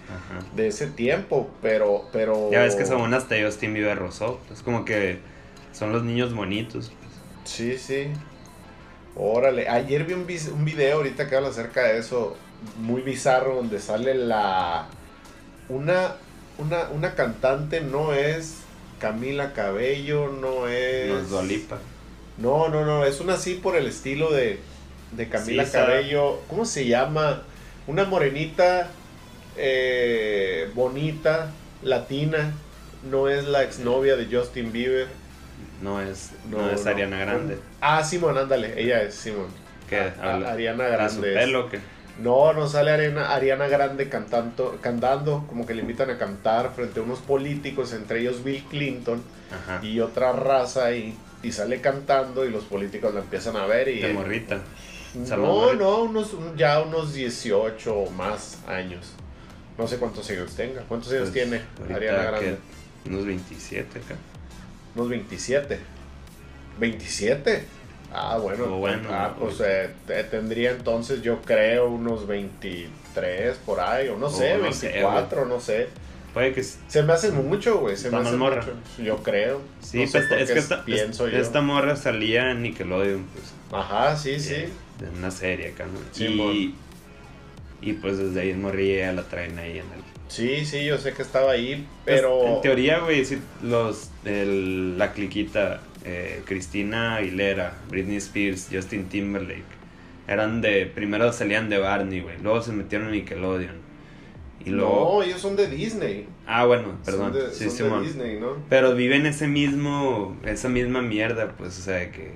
[0.57, 2.51] de ese tiempo, pero, pero...
[2.51, 4.41] Ya ves que según hasta Justin Bieber rozó.
[4.53, 5.21] Es como que
[5.73, 6.91] son los niños bonitos.
[6.91, 7.51] pues.
[7.51, 8.09] Sí, sí.
[9.17, 12.37] Órale, ayer vi un, video ahorita que habla acerca de eso,
[12.79, 14.87] muy bizarro, donde sale la...
[15.69, 16.17] Una,
[16.59, 18.59] una, una cantante no es
[18.99, 21.09] Camila Cabello, no es...
[21.09, 21.79] No es Dua Lipa.
[22.39, 24.59] No, no, no, es una así por el estilo de,
[25.13, 26.41] de Camila Sí, Cabello.
[26.49, 27.43] ¿Cómo se llama?
[27.87, 28.89] Una morenita
[29.57, 31.51] eh, bonita,
[31.83, 32.55] latina.
[33.11, 35.09] No es la exnovia de Justin Bieber.
[35.83, 36.87] No es, no, No, es.
[36.87, 37.59] Ariana Grande.
[37.81, 39.47] Ah, Simón, ándale, ella es Simón.
[39.89, 41.15] Que A- a- habla Ariana de Grande.
[41.15, 41.35] su es.
[41.35, 41.79] pelo, que
[42.23, 47.01] No, no sale Ariana, Ariana Grande cantando, cantando, como que le invitan a cantar frente
[47.01, 49.85] a unos políticos, entre ellos Bill Clinton Ajá.
[49.85, 54.01] y otra raza ahí, y sale cantando y los políticos la empiezan a ver y...
[54.01, 54.61] de morrita.
[55.15, 55.83] No, Morrita.
[55.83, 59.15] no, unos, un- ya unos 18 o más años.
[59.79, 60.83] No sé cuántos años tenga.
[60.83, 62.59] ¿Cuántos años Pues, tiene Ariana Grande?
[63.07, 64.15] unos 27 acá.
[64.95, 65.79] Unos 27.
[66.81, 67.61] ¿27?
[68.13, 68.65] Ah, bueno.
[68.65, 74.17] Oh, bueno, ah, pues eh, te- tendría entonces yo creo unos 23 por ahí, o
[74.17, 75.89] no sé, Oh, no sé, 24, no sé.
[76.35, 77.97] Puede que Se me hace mucho, güey.
[77.97, 78.63] Se me hace morra.
[78.63, 78.75] mucho.
[79.03, 79.61] Yo creo.
[79.81, 81.39] Sí, No sé pues, es que esta, pienso yo.
[81.39, 83.53] esta morra salía en Nickelodeon, pues.
[83.73, 84.55] Ajá, sí, sí.
[84.55, 84.69] eh,
[85.01, 85.99] De una serie acá, ¿no?
[86.13, 86.75] Sí, y,
[87.83, 90.01] y pues desde ahí en morrilla la traen ahí en el.
[90.29, 92.47] Sí, sí, yo sé que estaba ahí, Pues, pero.
[92.57, 94.11] en teoría, güey, sí, los.
[94.25, 95.83] el- la cliquita.
[96.05, 99.65] eh, Cristina Aguilera, Britney Spears, Justin Timberlake.
[100.29, 100.87] Eran de.
[100.87, 102.37] Primero salían de Barney, güey.
[102.43, 103.75] Luego se metieron en Nickelodeon.
[104.65, 105.17] Y luego.
[105.19, 106.27] No, ellos son de Disney.
[106.47, 107.33] Ah, bueno, perdón.
[107.33, 108.03] Son de, sí, son de Simón.
[108.05, 108.57] Disney, ¿no?
[108.71, 112.33] Pero viven ese mismo, esa misma mierda, pues, o sea, que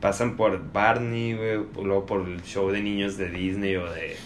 [0.00, 4.16] pasan por Barney, güey, luego por el show de niños de Disney o de,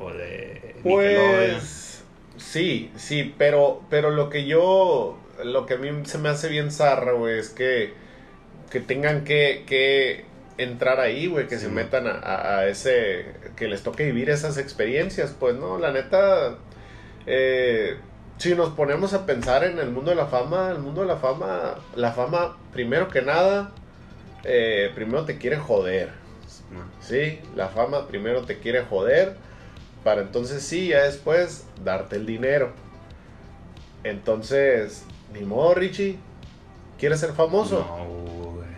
[0.00, 0.76] o de.
[0.82, 2.02] Pues
[2.36, 6.70] sí, sí, pero, pero lo que yo, lo que a mí se me hace bien
[6.70, 7.92] zarra, güey, es que,
[8.70, 10.24] que tengan que, que
[10.56, 14.30] entrar ahí, güey, que Sí, se metan a, a- a ese, que les toque vivir
[14.30, 15.78] esas experiencias, pues, ¿no?
[15.78, 16.58] La neta,
[17.26, 17.96] eh,
[18.38, 21.16] si nos ponemos a pensar en el mundo de la fama, el mundo de la
[21.16, 23.72] fama, la fama, primero que nada,
[24.44, 26.10] eh, primero te quiere joder.
[27.00, 29.36] Sí, la fama primero te quiere joder
[30.08, 32.70] para entonces sí, ya después darte el dinero.
[34.04, 36.16] Entonces, ni modo, Richie.
[36.98, 37.84] ¿Quieres ser famoso?
[37.86, 38.68] No, güey.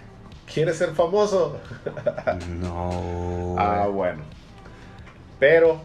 [0.53, 1.61] ¿Quieres ser famoso?
[2.61, 3.55] No.
[3.61, 4.23] Ah, bueno.
[5.39, 5.81] Pero,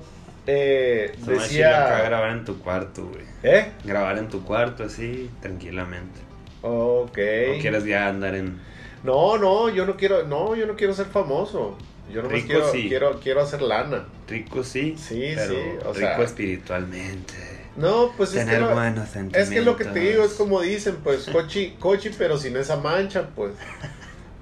[0.48, 2.06] eh, me chila acá decía...
[2.06, 3.26] grabar en tu cuarto, güey.
[3.44, 3.72] ¿Eh?
[3.84, 6.22] Grabar en tu cuarto así, tranquilamente.
[6.64, 7.20] Ok.
[7.20, 8.60] ¿O quieres ya andar en
[9.04, 11.78] No, no, yo no quiero, no, yo no quiero ser famoso.
[12.12, 12.88] Yo no quiero, sí.
[12.88, 14.06] quiero, quiero hacer lana.
[14.28, 14.96] rico sí?
[14.98, 17.34] Sí, pero sí, o rico sea- espiritualmente.
[17.76, 19.42] No, pues es tener que, lo- buenos sentimientos.
[19.42, 22.78] es que lo que te digo es como dicen, pues, cochi, cochi, pero sin esa
[22.78, 23.54] mancha, pues.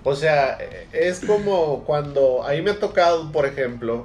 [0.04, 0.58] O sea,
[0.92, 4.04] es como cuando, ahí me ha tocado, por ejemplo,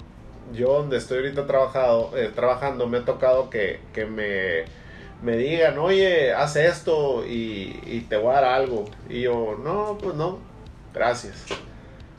[0.55, 4.64] yo donde estoy ahorita trabajado, eh, trabajando, me ha tocado que, que me,
[5.23, 8.85] me digan, oye, haz esto y, y te voy a dar algo.
[9.11, 10.38] Y yo, no, pues no,
[10.94, 11.35] gracias.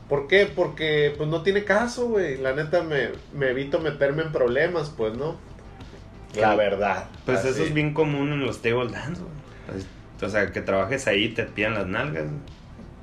[0.09, 0.47] ¿Por qué?
[0.47, 2.37] Porque pues no tiene caso, güey.
[2.37, 5.37] La neta me, me evito meterme en problemas, pues, ¿no?
[6.35, 7.05] La verdad.
[7.25, 9.33] Pues eso es bien común en los table dance, güey.
[9.67, 9.85] Pues,
[10.23, 12.25] O sea, que trabajes ahí te pidan las nalgas.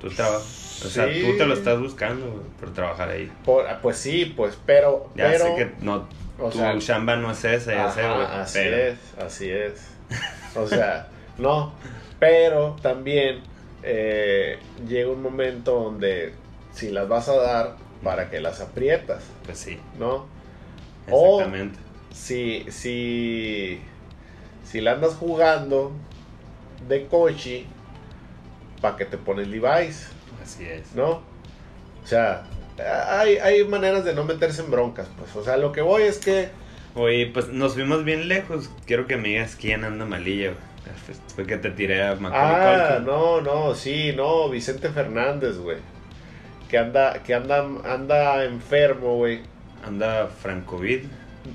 [0.01, 0.83] Tú trabajas.
[0.85, 1.23] O sea, Sí.
[1.25, 3.31] tú te lo estás buscando güey, por trabajar ahí.
[3.45, 5.11] Por- ah, pues sí, pues, pero.
[5.15, 6.07] Ya pero, sé que no,
[6.39, 8.27] o tu sea, chamba no es esa, ya sé, güey.
[8.27, 9.89] así pero es, así es.
[10.55, 11.73] O sea, no,
[12.19, 13.41] pero también
[13.83, 16.35] eh, llega un momento donde
[16.77, 20.27] si las vas a dar, para que las aprietas, pues sí, ¿no?
[21.11, 21.43] O-.
[22.13, 23.81] Si, si,
[24.65, 25.93] si la andas jugando
[26.89, 27.67] de cochi,
[28.81, 30.09] para que te pones Levi's,
[30.43, 30.95] Así es.
[30.95, 31.23] ¿no?
[32.03, 32.45] O sea,
[33.09, 35.35] hay, hay maneras de no meterse en broncas, pues.
[35.35, 36.51] O sea, lo que voy es que
[36.95, 38.71] Oye, pues nos fuimos bien lejos.
[38.87, 40.53] Quiero que me digas quién anda malilla,
[41.35, 43.07] Fue que te tiré a Macaulay Ah, Culkin.
[43.07, 45.79] no, no, sí, no, Vicente Fernández, güey.
[46.69, 49.41] Que anda, que anda, anda enfermo, güey.
[49.87, 51.05] Anda Francovid,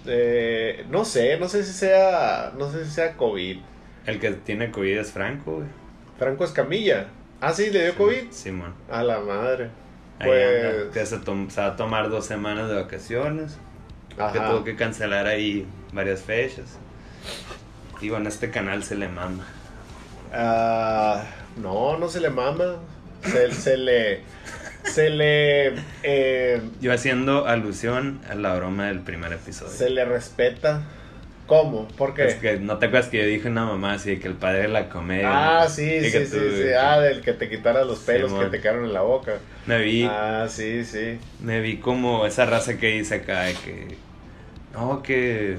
[0.05, 3.57] Eh, no sé, no sé si sea, no sé si sea COVID.
[4.05, 5.67] el que tiene COVID es Franco, güey.
[6.17, 7.07] Franco Escamilla.
[7.41, 8.31] Ah, sí, le dio COVID.
[8.31, 8.73] Simón.
[8.89, 9.69] A la madre.
[10.19, 11.17] Ahí Pues, anda, que se,
[11.61, 13.57] va a tomar dos semanas de vacaciones.
[14.15, 14.49] Que ajá.
[14.51, 16.77] tuvo que cancelar ahí varias fechas.
[17.99, 19.45] Digo, en este canal se le mama.
[20.33, 21.23] Ah,
[21.57, 22.75] no, no se le mama.
[23.23, 24.21] Se, se le,
[24.83, 29.71] se le, eh, Yo haciendo alusión a la broma del primer episodio.
[29.71, 30.83] se le respeta.
[31.47, 31.85] ¿Cómo?
[31.89, 32.27] ¿Por qué?
[32.27, 34.61] Es que no te acuerdas que yo dije una mamá así de que el padre
[34.63, 35.61] de la comedia.
[35.63, 36.63] Ah, sí, sí, sí, sí.
[36.79, 39.33] Ah, del que te quitaras los pelos que te quedaron en la boca.
[39.65, 41.19] Me vi, Ah, sí, sí.
[41.41, 43.97] me vi como esa raza que dice acá de que.
[44.73, 45.57] No, que.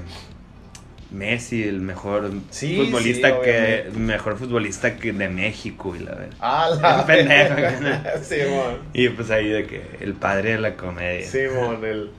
[1.13, 3.91] Messi, el mejor Sí, futbolista sí, que.
[3.95, 6.35] Mejor futbolista que de México y la verdad.
[6.39, 7.55] Ah, la Pendejo.
[8.23, 8.77] Simón.
[8.93, 11.25] Y pues ahí de que el padre de la comedia.
[11.27, 12.11] Simón, el,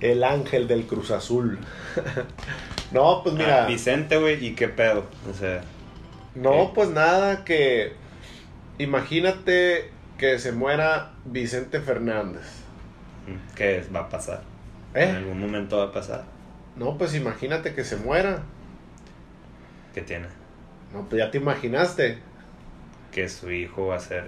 [0.00, 1.58] el ángel del Cruz Azul.
[2.92, 3.64] no, pues mira.
[3.64, 5.06] Ah, Vicente, güey, ¿y qué pedo?
[5.30, 5.62] O sea,
[6.34, 7.94] No, pues nada, que
[8.78, 12.62] imagínate que se muera Vicente Fernández.
[13.54, 13.94] ¿qué es?
[13.94, 14.42] va a pasar?
[14.94, 15.16] En ¿Eh?
[15.16, 16.24] algún momento va a pasar.
[16.76, 18.42] No, pues imagínate que se muera.
[19.94, 20.26] ¿Qué tiene?
[20.92, 22.18] No, pues ya te imaginaste.
[23.12, 24.24] Que su hijo va a ser.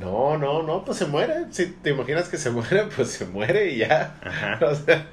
[0.00, 1.34] No, no, no, pues se muere.
[1.50, 4.14] Si te imaginas que se muere, pues se muere y ya.
[4.22, 4.58] Ajá.
[4.66, 5.06] O sea,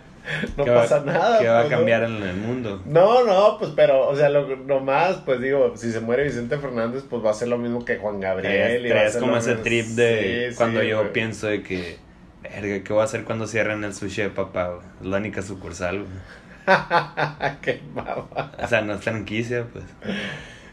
[0.57, 1.37] no ¿Qué va- pasa nada.
[1.39, 1.77] ¿Qué va a pues, ¿no?
[1.77, 2.81] cambiar en el mundo?
[2.85, 6.57] No, no, pues pero, o sea, lo, lo más, pues digo, si se muere Vicente
[6.57, 8.87] Fernández, pues va a ser lo mismo que Juan Gabriel.
[9.11, 11.11] ser como ese mismo- trip de Sí, cuando sí, yo güey.
[11.13, 11.97] pienso de que,
[12.41, 14.69] verga, ¿qué voy a hacer cuando cierren el sushi de papá?
[14.69, 14.79] güey?
[15.01, 16.09] Es la única sucursal, güey.
[17.61, 18.51] Qué baba.
[18.61, 19.85] O sea, no es franquicia, pues.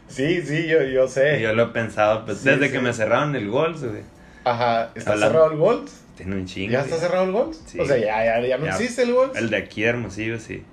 [0.07, 1.41] Sí, sí, yo, yo sé.
[1.41, 2.71] Yo lo he pensado, pues, Sí, desde sí.
[2.73, 4.01] que me cerraron el Golds, güey.
[4.43, 5.89] Ajá, ¿está Hablando- cerrado el Gold?
[6.17, 6.71] Tiene un chingo.
[6.73, 7.55] ¿Ya está cerrado el Gold?
[7.65, 7.79] Sí.
[7.79, 8.71] O sea, ya, ya, ya no Ya.
[8.71, 9.35] existe el Gold.
[9.37, 10.63] El de aquí, Hermosillo, sí.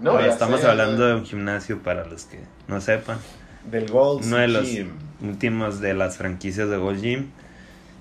[0.00, 3.18] No, Pero ya estamos sé, hablando de un gimnasio para los que no sepan.
[3.70, 4.90] del Gold Uno de los Gym.
[5.22, 7.30] últimos de las franquicias de Gold Gym.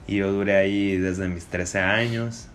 [0.08, 2.48] Y yo duré ahí desde mis 13 años.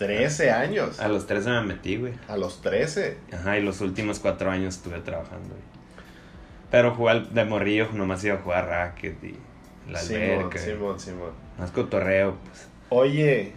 [0.00, 0.98] 13 años.
[0.98, 2.14] A los 13 me metí, güey.
[2.26, 3.18] A los 13.
[3.34, 5.60] Ajá, y los últimos cuatro años estuve trabajando, güey.
[6.70, 9.36] Pero jugar de morrillo nomás iba a jugar racket y
[9.90, 10.58] la Simón, alberca.
[10.58, 11.32] Simón, Simón.
[11.58, 12.68] Más cotorreo, pues.
[12.88, 13.52] Oye,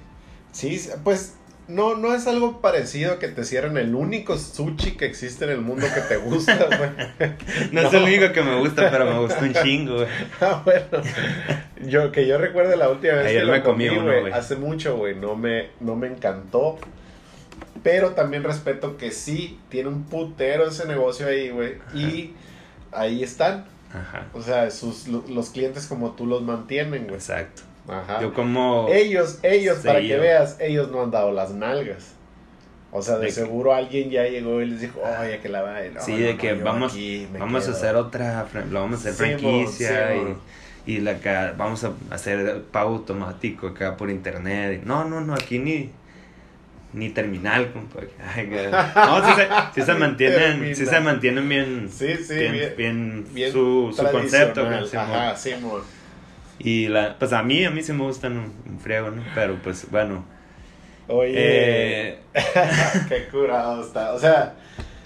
[0.51, 1.35] sí, pues
[1.69, 5.51] no, no es algo parecido a que te cierren el único sushi que existe en
[5.51, 6.89] el mundo que te gusta, güey.
[7.71, 10.07] No, es el único que me gusta, pero me gusta un chingo, güey.
[10.41, 10.85] Ah, bueno.
[11.87, 14.97] Yo, que yo recuerde la última vez Ayer que lo me comí güey, hace mucho,
[14.97, 16.77] güey, no me, no me encantó.
[17.83, 21.75] Pero también respeto que sí, tiene un putero ese negocio ahí, güey.
[21.93, 22.33] Y
[22.91, 23.65] ahí están.
[23.93, 27.15] Ajá, O sea, sus, lo- los clientes como tú los mantienen, güey.
[27.15, 27.61] exacto.
[27.87, 28.21] Ajá.
[28.21, 28.87] Yo como...
[28.89, 32.13] Ellos, ellos, para que veas, ellos no han dado las nalgas.
[32.91, 35.61] O sea, de De que- seguro alguien ya llegó y les dijo, oye, que la
[35.63, 36.95] va Sí, de que vamos,
[37.37, 40.37] vamos a hacer otra, lo vamos a hacer Sí, mo, franquicia sí, y, mo.
[40.85, 44.81] Y la ca- vamos a hacer pago automático acá por internet.
[44.85, 45.89] No, no, no, aquí ni
[46.93, 48.01] ni terminal, compa.
[48.35, 49.25] Ay, que- no,
[49.73, 50.75] sí se, Ni mantienen, terminal.
[50.75, 54.67] se mantienen bien, Sí, sí, bien, bien- bien bien su, su concepto.
[54.95, 55.51] Ajá, sí.
[56.59, 59.23] Y la, pues a mí, a mí sí me gustan un, un friego, ¿no?
[59.33, 60.23] Pero pues bueno.
[61.07, 62.19] Oye, Eh.
[63.09, 64.13] qué curado está.
[64.13, 64.53] O sea,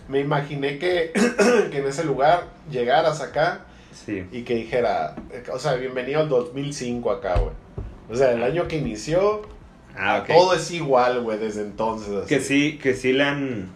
[0.09, 1.11] me imaginé que,
[1.71, 3.61] que en ese lugar llegaras acá
[4.07, 4.25] Sí.
[4.31, 5.15] y que dijera,
[5.53, 7.53] o sea, bienvenido al 2005 acá, güey.
[8.09, 9.41] O sea, el año que inició,
[9.97, 10.27] Ah, ok.
[10.33, 12.09] todo es igual, güey, desde entonces.
[12.15, 12.27] así.
[12.27, 13.69] Que sí, que sí le han.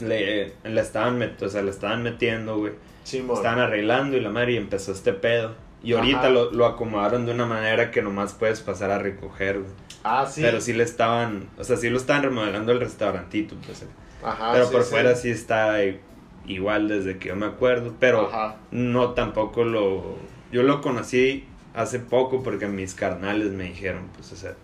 [0.00, 2.72] Le, le estaban met, o sea, le estaban metiendo, güey.
[3.04, 3.36] Simón.
[3.36, 5.54] Estaban arreglando y la madre y empezó este pedo.
[5.84, 9.70] Y ahorita lo, lo acomodaron de una manera que nomás puedes pasar a recoger, güey.
[10.02, 10.40] Ah, sí.
[10.42, 13.84] Pero sí le estaban, o sea, sí lo estaban remodelando el restaurantito, pues.
[14.24, 14.90] Ajá, pero sí, por sí.
[14.90, 16.00] fuera sí está i-
[16.46, 17.94] igual desde que yo me acuerdo.
[17.98, 18.56] Pero Ajá.
[18.70, 20.16] no tampoco lo.
[20.52, 24.54] Yo lo conocí hace poco porque mis carnales me dijeron, pues, o sea,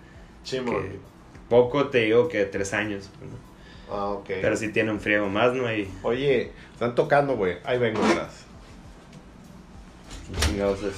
[0.48, 0.98] que
[1.48, 3.10] poco te digo que tres años.
[3.18, 3.36] pues, ¿no?
[3.92, 4.26] Ah, ok.
[4.40, 5.66] Pero si tiene un friego más, ¿no?
[5.66, 7.56] hay Oye, están tocando, güey.
[7.64, 8.44] Ahí vengo, verás.
[10.32, 10.94] ¿Qué chingados es?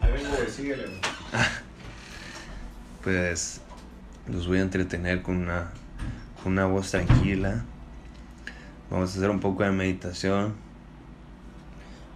[0.00, 0.48] Ahí vengo, güey.
[0.50, 0.84] Síguele.
[3.02, 3.60] Pues
[4.26, 5.70] los voy a entretener con una,
[6.46, 7.64] una voz tranquila.
[8.90, 10.54] Vamos a hacer un poco de meditación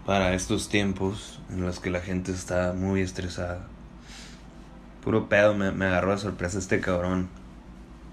[0.07, 3.66] para estos tiempos en los que la gente está muy estresada.
[5.03, 7.29] Puro pedo, me, me agarró de sorpresa este cabrón.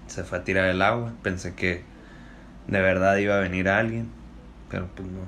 [0.08, 1.12] Se fue a tirar el agua.
[1.22, 1.84] Pensé que
[2.66, 4.08] de verdad iba a venir alguien.
[4.70, 5.20] Pero pues no.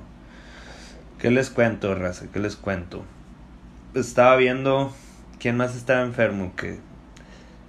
[1.19, 2.27] ¿Qué les cuento, raza?
[2.33, 3.05] ¿Qué les cuento?
[3.95, 4.93] Estaba viendo
[5.39, 6.79] quién más estaba enfermo que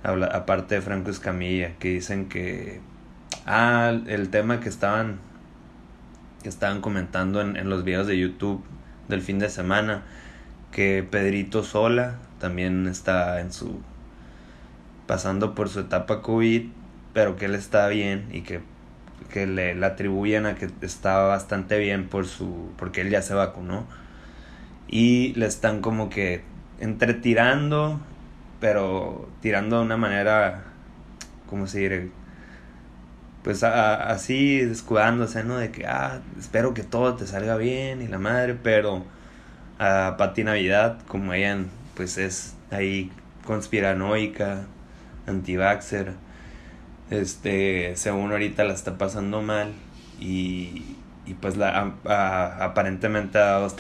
[0.04, 2.80] habla, aparte de Franco Escamilla, que dicen que
[3.46, 5.20] ah, el tema que estaban
[6.44, 8.64] que estaban comentando en, en los videos de YouTube
[9.08, 10.04] del fin de semana,
[10.72, 13.82] que Pedrito Sola también está en su
[15.06, 16.70] pasando por su etapa COVID,
[17.14, 18.62] pero que él está bien y que,
[19.30, 23.86] que le, atribuyen a que estaba bastante bien por su porque él ya se vacunó
[24.88, 26.44] y le están como que
[26.80, 28.00] entretirando
[28.60, 30.64] pero tirando de una manera
[31.50, 32.12] ¿cómo se dice?
[33.44, 38.08] Pues a- así escudándose no de que ah espero que todo te salga bien y
[38.08, 39.06] la madre pero
[39.80, 41.60] a Pati Navidad como ella
[41.96, 43.12] pues es ahí
[43.46, 44.66] conspiranoica
[45.28, 46.14] antivaxer
[47.10, 49.74] este según ahorita la está pasando mal
[50.20, 51.70] y, y pues la
[52.06, 53.38] a- a- aparentemente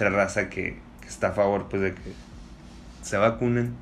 [0.10, 2.13] raza que, que está a favor pues de que
[3.02, 3.74] se vacunen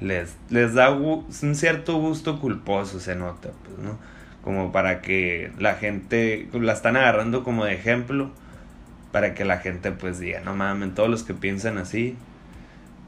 [0.00, 3.98] les, les da un cierto gusto culposo se nota pues no
[4.42, 8.30] como para que la gente la están agarrando como de ejemplo
[9.12, 12.16] para que la gente pues diga no mames todos los que piensan así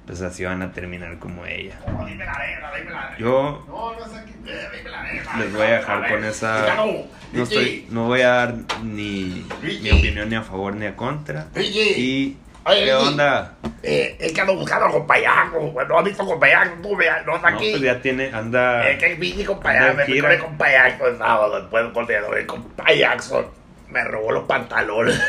[0.06, 3.18] pues así van a terminar como ella No, dime la verga, dime la verga.
[3.18, 3.94] yo No,
[4.44, 6.76] Dime la les voy a dejar con esa
[7.32, 9.44] no estoy no voy a dar ni
[9.82, 11.48] mi opinión ni a favor ni a contra.
[11.56, 14.88] Y Oye, qué onda Eh, es que ando buscando
[15.50, 15.86] güey.
[15.86, 17.70] No has visto con payaco, tú me no está no aquí.
[17.72, 21.84] pues ya tiene anda Es que vine en me picó con payaco el sábado, después
[21.92, 23.52] con el con payaco.
[23.90, 25.20] Me robó los pantalones.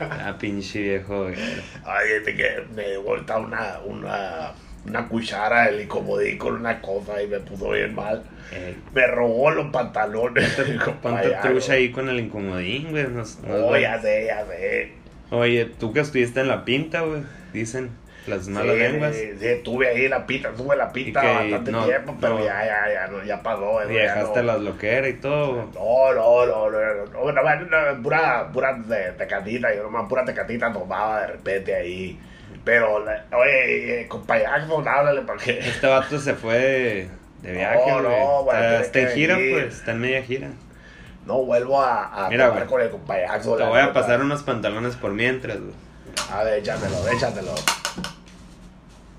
[0.00, 1.26] ah pinche viejo.
[1.84, 4.52] Ay, este que me vuelta una, una,
[4.86, 8.22] una cuchara, él incomodé con una cosa y me puso bien mal.
[8.52, 8.76] Eh.
[8.92, 10.58] Me robó los pantalones.
[11.70, 13.06] Ahí con el incomodín, güey?
[13.48, 14.92] Oh, ya sé, ya sé.
[15.30, 17.90] Oye, tú que estuviste en la pinta, güey, dicen
[18.26, 19.16] las malas sí, lenguas.
[19.16, 23.24] Sí, estuve ahí la pinta, estuve la pinta bastante tiempo, pero ya, ya, ya, no,
[23.24, 23.80] ya pasó.
[23.88, 25.70] Y dejaste las loqueras y todo.
[25.74, 28.78] No, no, no, no, no, pura, pura
[29.16, 32.18] tecatita, yo nomás pura tecatita tomaba de repente ahí.
[32.64, 35.58] Pero, la- oye, eh, compayaco, háblale para que.
[35.68, 37.08] Este vato se fue de,
[37.42, 38.18] de viaje, No, güey.
[38.20, 39.52] no, güey, está, en gira, venir.
[39.62, 39.74] pues.
[39.78, 40.48] Está en media gira.
[41.26, 42.64] No vuelvo a, a Mira, güey.
[42.66, 43.56] con el compayaco.
[43.56, 43.92] Te voy a neta.
[43.92, 45.72] pasar unos pantalones por mientras, güey.
[46.30, 47.54] A ver, échatelo, échatelo.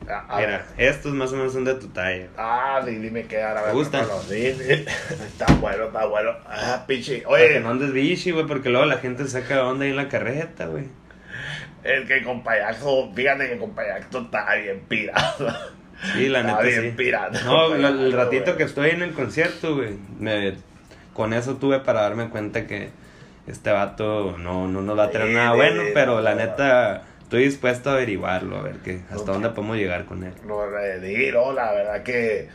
[0.08, 0.90] A- a Mira, ver.
[0.90, 2.28] estos más o menos son de tu talla.
[2.38, 3.64] Ah, sí, dime qué ahora.
[3.66, 4.06] ¿Te gustan?
[4.28, 4.72] Sí, sí.
[5.28, 6.32] Está bueno, está bueno.
[6.46, 7.22] Ah, pichi.
[7.22, 9.96] Para que Oye, no andes bichi, güey, porque luego la gente saca onda ahí en
[9.98, 10.86] la carreta, güey.
[11.84, 15.50] El que con payaso, fíjate que con payaso está bien pirado.
[16.14, 16.90] Sí, la Está neta bien sí.
[16.98, 18.58] pirata, No, el ratito güey.
[18.58, 20.56] que estoy en el concierto, güey, me,
[21.14, 22.90] con eso tuve para darme cuenta que
[23.48, 27.04] este vato no, no nos va a traer Sí, nada sí, bueno, pero la neta
[27.22, 30.34] estoy dispuesto a averiguarlo, a ver qué, hasta dónde podemos llegar con él.
[30.46, 32.50] No, no, la verdad que.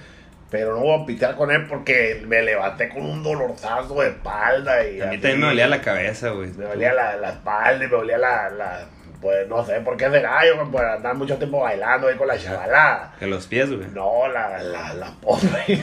[0.50, 4.82] Pero no voy a pitear con él porque me levanté con un dolorzazo de espalda
[4.86, 5.00] y.
[5.00, 5.18] A mí así.
[5.18, 6.50] también me dolía la cabeza, güey.
[6.52, 8.86] Me dolía la, la espalda y me dolía la, la.
[9.20, 12.38] Pues no sé por qué de gallo, por andar mucho tiempo bailando ahí con la
[12.38, 13.14] chavalada.
[13.18, 13.88] Que los pies, güey.
[13.90, 15.82] No, la, la, la pobre.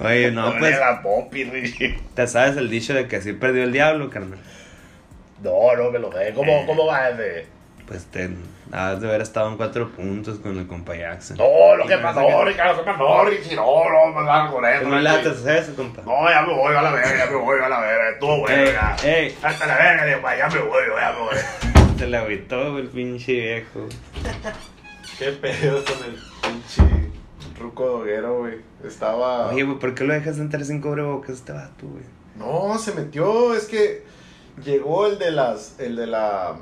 [0.00, 0.78] Oye, no, pues.
[0.78, 1.98] la popi, Richie.
[2.14, 4.38] ¿Te sabes el dicho de que así perdió el diablo, carnal?
[5.42, 6.32] No, no me lo de.
[6.32, 6.64] ¿Cómo, Eh.
[6.66, 7.46] cómo va ese?
[7.90, 8.30] Pues te
[8.70, 11.36] has de haber estado en cuatro puntos con el compa Jackson.
[11.38, 13.56] No, lo que no pasó, Ricardo, lo que pasó, Richie.
[13.56, 14.84] No, no, me van con eso.
[14.84, 16.02] ¿Cómo le haces eso, compa?
[16.02, 18.10] No, ya me voy a la verga, ya me voy a la verga.
[18.10, 18.96] Estuvo bueno Ey, ya.
[19.02, 21.96] ey, Hasta la verga, digo, ya me voy, ya me voy.
[21.98, 23.88] se le agüitó el pinche viejo.
[25.18, 27.10] Qué pedo con el pinche
[27.58, 28.58] ruco doguero, güey.
[28.84, 29.48] Estaba.
[29.48, 32.04] Oye, güey, ¿por qué lo dejas entrar sin cubrebocas este vato, güey?
[32.36, 34.04] No, se metió, es que
[34.64, 36.54] llegó el de las, el de la,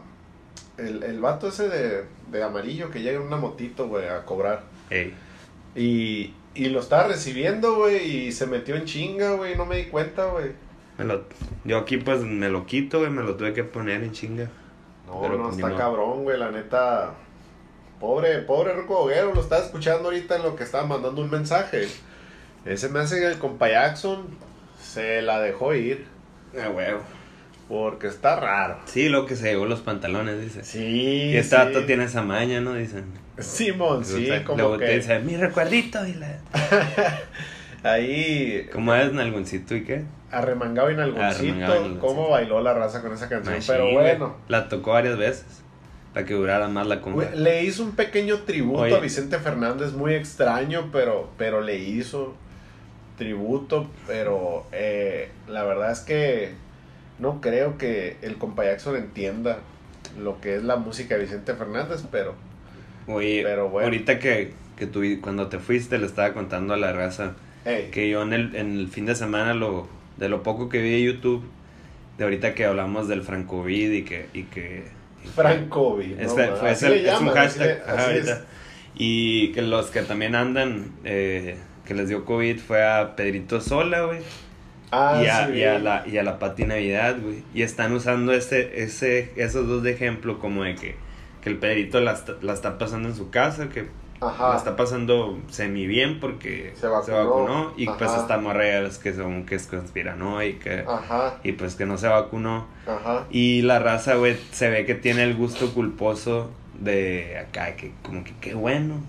[0.79, 4.63] el, el vato ese de, de amarillo que llega en una motito, güey, a cobrar.
[4.91, 5.15] Ey,
[5.75, 9.85] Y, y lo estaba recibiendo, güey, y se metió en chinga, güey, no me di
[9.87, 10.53] cuenta, güey.
[11.65, 14.49] yo aquí pues me lo quito, güey, me lo tuve que poner en chinga.
[15.07, 17.15] No, Pero, no, pues, está cabrón, güey, la neta.
[18.01, 21.89] Pobre, pobre Ruco Doguero, lo estaba escuchando ahorita en lo que estaba mandando un mensaje.
[22.65, 24.27] Ese me hace que el compa Jackson
[24.81, 26.07] se la dejó ir,
[26.55, 27.01] Ah, huevo.
[27.69, 28.79] Porque está raro.
[28.87, 30.65] Sí, lo que se llevó los pantalones, dice.
[30.65, 31.85] Sí, Y este sí.
[31.87, 32.75] tiene esa maña, ¿no?
[32.75, 33.05] Dicen.
[33.39, 36.05] Simón, sí, Le como que dice, mi recuerdito.
[36.07, 36.39] Y la...
[37.83, 40.05] ahí ¿Cómo es, Nalgoncito y qué?
[40.31, 42.01] arremangado y Arremangado nalgoncito.
[42.07, 43.57] cómo bailó la raza con esa canción.
[43.67, 45.47] Pero bueno, La tocó varias veces.
[46.13, 48.97] Para que durara más la güey, le hizo un pequeño tributo Oye.
[48.97, 52.35] a Vicente Fernández, muy extraño, pero, pero le hizo
[53.19, 53.89] tributo.
[54.07, 56.55] Pero eh, la verdad es que
[57.19, 59.59] no creo que el compa Jackson entienda
[60.21, 62.35] lo que es la música de Vicente Fernández, pero
[63.07, 63.87] Oye, Pero bueno.
[63.87, 68.09] ahorita que, que tú, cuando te fuiste le estaba contando a la raza hey, que
[68.11, 71.03] yo en el, en el fin de semana lo de lo poco que vi de
[71.03, 71.43] YouTube,
[72.19, 74.27] de ahorita que hablamos del Francovid y que...
[74.35, 74.85] Y que
[75.21, 76.09] y que- Francovi.
[76.17, 76.21] ¿no?
[76.23, 78.33] Este, fue- es, el- le es un hashtag le- ajá, así ahorita.
[78.33, 78.41] es.
[78.97, 84.03] Y que los que también andan, eh, que les dio COVID fue a Pedrito Sola,
[84.03, 84.19] güey.
[84.91, 87.43] Ah, y, a, sí, y, a la, y a la Pati Navidad, güey.
[87.55, 90.97] Y están usando ese, ese, esos dos de ejemplo como de que,
[91.43, 93.87] que el Pedrito la, está- la está pasando en su casa, que
[94.21, 94.49] Ajá.
[94.51, 97.73] la está pasando semi bien porque Se vacunó.
[97.77, 98.21] y pues Ajá.
[98.23, 102.67] está morreas que son que es conspiranoica Ajá, y pues que no se vacunó.
[102.87, 103.27] ajá.
[103.31, 108.25] Y la raza, güey, se ve que tiene el gusto culposo de acá, que como
[108.25, 109.01] que qué bueno.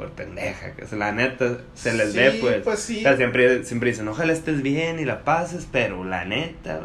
[0.00, 2.62] Por pendeja, que es la neta, se les Sí, ve, pues.
[2.64, 3.00] pues sí.
[3.00, 6.80] O sea, siempre, siempre dicen, ojalá estés bien y la pases, pero la neta.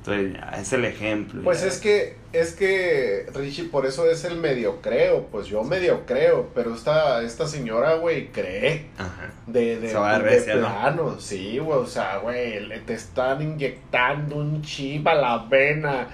[0.00, 1.40] Entonces, ya, es el ejemplo.
[1.42, 1.68] Pues ya.
[1.68, 6.48] es que, es que, Richie, por eso es el medio creo, pues yo medio creo,
[6.54, 9.30] pero esta, esta señora, güey, cree Ajá.
[9.46, 10.60] de, de, Se va a de recia, ¿no?
[10.60, 16.08] plano, sí, güey, o sea, güey, te están inyectando un chip a la vena,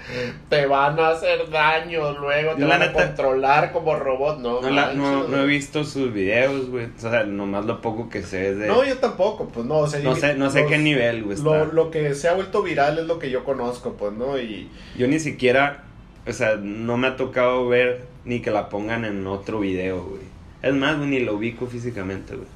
[0.49, 4.69] te van a hacer daño, luego te la van a controlar como robot, no, No,
[4.69, 6.87] la- no, he visto sus videos, güey.
[6.97, 8.67] O sea, nomás lo poco que sé es de...
[8.67, 11.37] No, yo tampoco, pues no, o sea, no sé, no sé los- qué nivel, güey.
[11.41, 14.37] Lo, lo que se ha vuelto viral es lo que yo conozco, pues, ¿no?
[14.37, 15.83] Y Yo ni siquiera,
[16.29, 20.21] o sea, no me ha tocado ver ni que la pongan en otro video, güey.
[20.61, 22.47] Es más, güey, ni lo ubico físicamente, güey.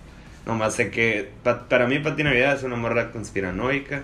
[0.45, 4.03] Nomás sé que, pa- para mí Pati Navidad es una morra conspiranoica,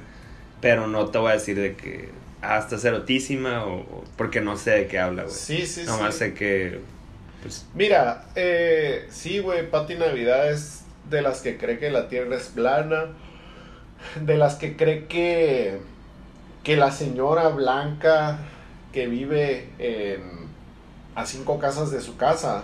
[0.62, 2.10] pero no te voy a decir de que,
[2.42, 5.36] ah, está erotísima o, o- porque no sé de qué habla, güey.
[5.36, 6.20] sí, sí, Nomás sí.
[6.20, 6.80] sé que,
[7.42, 12.36] pues, Mira, eh, sí, güey, Pati Navidad es de las que cree que la tierra
[12.38, 13.08] es plana,
[14.22, 15.80] de las que cree que,
[16.64, 18.40] que la señora blanca
[18.93, 20.47] que vive en-
[21.15, 22.63] a cinco casas de su casa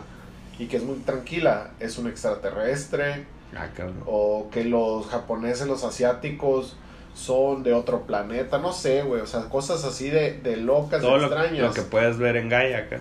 [0.59, 3.67] y que es muy tranquila es un extraterrestre, ah,
[4.05, 6.77] o que los japoneses, los asiáticos
[7.13, 11.17] son de otro planeta, no sé, güey, o sea, cosas así de, de locas, Todo
[11.17, 11.59] lo, extrañas.
[11.67, 12.99] lo que puedes ver en Gaia acá.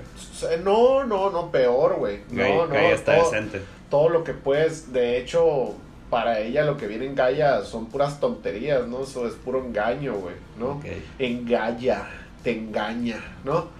[0.62, 2.20] No, no, no, peor, güey.
[2.30, 3.60] Gaia, No, no, Gaia está todo, decente.
[3.90, 5.74] todo lo que puedes, de hecho,
[6.10, 9.02] para ella lo que viene en Gaia son puras tonterías, ¿no?
[9.02, 10.72] Eso es puro engaño, güey, ¿no?
[10.76, 10.84] Ok.
[11.18, 12.06] Engalla,
[12.44, 13.70] te engaña, ¿no?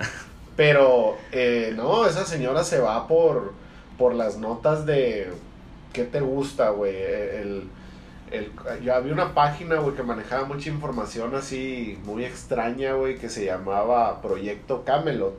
[0.57, 3.53] Pero, eh, no, esa señora se va por,
[3.99, 5.31] por las notas de,
[5.93, 6.97] ¿qué te gusta, güey?
[6.97, 7.69] El,
[8.31, 8.51] el,
[8.83, 13.45] yo había una página, güey, que manejaba mucha información así muy extraña, güey, que se
[13.45, 15.39] llamaba Proyecto Camelot.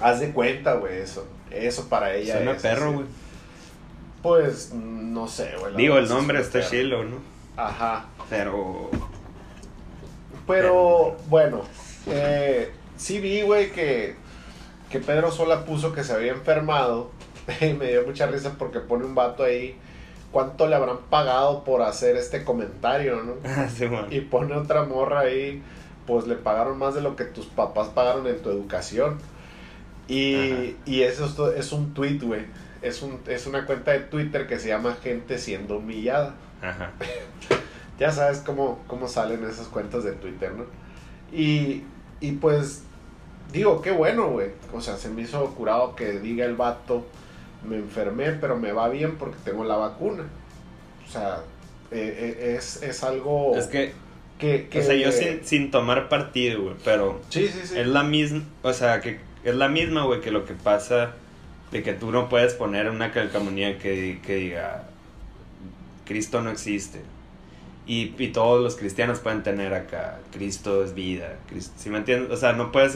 [0.00, 1.26] Haz de cuenta, güey, eso.
[1.50, 3.06] Eso para ella Suena es perro, güey.
[4.22, 5.76] Pues, no sé, güey.
[5.76, 7.16] Digo, el nombre está chilo, ¿no?
[7.56, 8.06] Ajá.
[8.30, 8.90] Pero...
[10.46, 11.62] Pero bueno,
[12.10, 14.16] eh, sí vi, güey, que,
[14.90, 17.10] que Pedro Sola puso que se había enfermado.
[17.62, 19.76] Y me dio mucha risa porque pone un vato ahí.
[20.32, 23.34] ¿Cuánto le habrán pagado por hacer este comentario, no?
[23.44, 23.86] Ah, sí.
[24.10, 25.62] Y pone otra morra ahí.
[26.06, 29.18] Pues le pagaron más de lo que tus papás pagaron en tu educación.
[30.08, 32.46] Y, y eso es un tweet, güey.
[32.80, 36.34] Es, un, es una cuenta de Twitter que se llama Gente siendo humillada.
[36.62, 36.92] Ajá.
[37.98, 40.64] ya sabes cómo, cómo salen esas cuentas de Twitter, ¿no?
[41.36, 41.84] Y,
[42.20, 42.82] y pues,
[43.52, 44.48] digo, qué bueno, güey.
[44.72, 47.06] O sea, se me hizo curado que diga el vato,
[47.68, 50.24] me enfermé, pero me va bien porque tengo la vacuna.
[51.06, 51.40] O sea,
[51.90, 53.56] eh, eh, es, es algo...
[53.56, 53.92] Es que,
[54.38, 57.78] que, que- o sea, yo sin, sin tomar partido, güey, pero Sí, sí, sí.
[57.78, 61.12] es la misma, o sea, que es la misma, güey, que lo que pasa
[61.72, 64.84] de que tú no puedes poner una calcamonía que, que diga
[66.06, 67.00] Cristo no existe.
[67.88, 71.36] Y, y todos los cristianos pueden tener acá, Cristo es vida.
[71.48, 72.30] Cristo, ¿sí me entiendes?
[72.30, 72.94] O sea, no puedes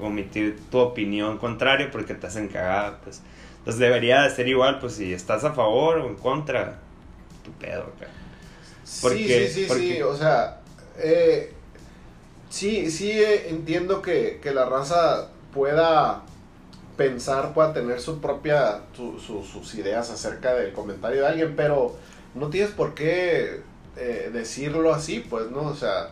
[0.00, 3.20] omitir tu opinión contraria porque te hacen cagada, pues.
[3.58, 6.78] Entonces debería de ser igual, pues si estás a favor o en contra,
[7.44, 8.06] tu pedo acá.
[9.02, 10.60] porque- sí, sí, sí, porque- sí, o sea,
[10.98, 11.52] eh,
[12.48, 16.22] sí, sí eh, entiendo que, que la raza pueda
[16.96, 21.94] pensar, pueda tener su propia, su- su- sus ideas acerca del comentario de alguien, pero
[22.34, 23.60] no tienes por qué
[24.00, 25.62] eh, decirlo así, pues, ¿no?
[25.62, 26.10] O sea,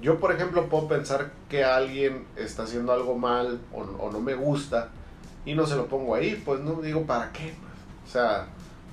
[0.00, 4.34] yo, por ejemplo, puedo pensar que alguien está haciendo algo mal o, o no me
[4.34, 4.90] gusta
[5.44, 7.54] y no se lo pongo ahí, pues, no digo, ¿para qué?
[8.06, 8.46] O sea,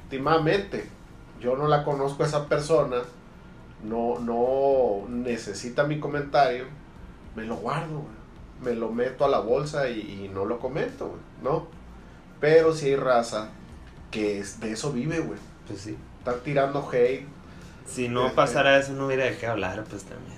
[0.03, 0.89] últimamente,
[1.39, 2.97] yo no la conozco a esa persona,
[3.83, 6.65] no, no necesita mi comentario,
[7.35, 8.73] me lo guardo, güey.
[8.73, 11.67] me lo meto a la bolsa y, y no lo comento, güey, ¿no?
[12.39, 13.49] Pero si hay raza
[14.11, 15.39] que es, de eso vive, güey.
[15.67, 15.97] Pues sí.
[16.19, 17.25] Están tirando hate.
[17.87, 20.37] Si no pasara eso, no hubiera de qué hablar, pues también.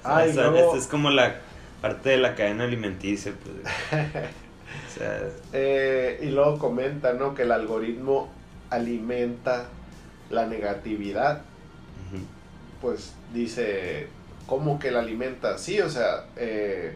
[0.00, 1.36] O sea, Ay, esta es como la
[1.80, 3.54] parte de la cadena alimenticia, pues.
[4.88, 5.20] o sea,
[5.52, 7.34] Eh, y luego comenta, ¿no?
[7.34, 8.28] Que el algoritmo
[8.70, 9.66] alimenta
[10.30, 11.42] la negatividad.
[12.80, 14.06] Pues dice,
[14.46, 15.58] ¿cómo que la alimenta?
[15.58, 16.94] Sí, o sea, eh,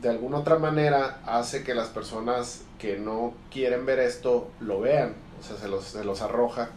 [0.00, 5.14] de alguna otra manera hace que las personas que no quieren ver esto lo vean.
[5.38, 6.70] O sea, se los, se los arroja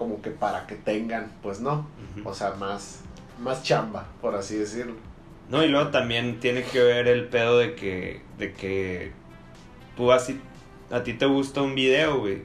[0.00, 1.86] como que para que tengan, pues no.
[2.24, 3.02] O sea, más,
[3.38, 4.94] más chamba, por así decirlo.
[5.50, 9.12] No, y luego también tiene que ver el pedo de que, de que
[9.98, 10.40] tú así,
[10.90, 12.44] a ti te gusta un video, güey,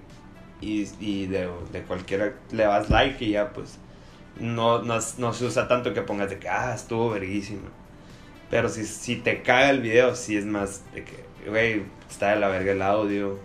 [0.60, 3.80] y, y de, de cualquiera le das like y ya, pues,
[4.38, 7.70] no, no, no se usa tanto que pongas de que, ah, estuvo verguísimo.
[8.50, 12.36] Pero si, si te caga el video, sí es más de que, güey, está de
[12.42, 13.40] la verga el audio,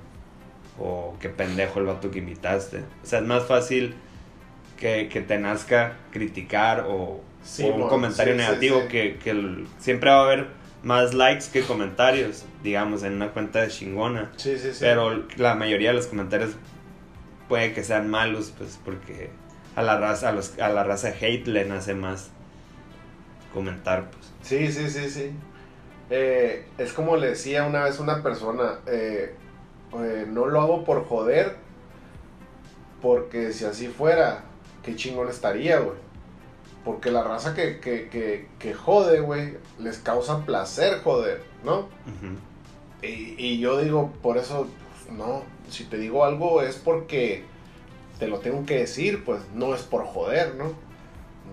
[0.80, 2.78] o qué pendejo el vato que invitaste.
[3.02, 3.94] O sea, es más fácil
[4.78, 8.88] que, que te nazca criticar o, Sí, o un mon, comentario sí, negativo sí.
[8.88, 10.46] que, que el- siempre va a haber
[10.82, 14.30] más likes que comentarios, digamos, en una cuenta de chingona.
[14.36, 14.78] Sí, sí, sí.
[14.80, 16.52] Pero la mayoría de los comentarios
[17.48, 19.30] puede que sean malos, pues porque
[19.76, 22.30] a la raza, a, los, a la raza hate le nace más
[23.52, 24.32] comentar, pues.
[24.42, 25.30] Sí, sí, sí, sí.
[26.10, 29.34] Eh, es como le decía una vez una persona, eh,
[29.98, 31.56] eh, no lo hago por joder,
[33.02, 34.44] porque si así fuera,
[34.82, 35.96] qué chingón estaría, güey.
[36.84, 41.88] Porque la raza que, que, que, que jode, güey, les causa placer joder, ¿no?
[43.02, 44.66] Y, y yo digo, por eso,
[45.06, 47.44] pues, no, si te digo algo es porque
[48.18, 50.72] te lo tengo que decir, pues no es por joder, ¿no?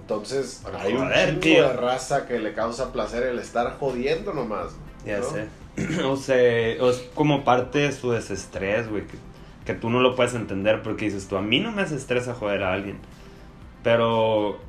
[0.02, 1.64] Entonces, Por hay un joder, tío.
[1.64, 4.74] de raza que le causa placer el estar jodiendo nomás.
[5.06, 5.26] Ya ¿no?
[5.30, 5.48] sé.
[6.06, 9.04] o sea, es como parte de su desestrés, güey.
[9.06, 9.18] Que,
[9.66, 12.64] que tú no lo puedes entender porque dices tú, a mí no me desestresa joder
[12.64, 13.00] a alguien.
[13.84, 14.60] Pero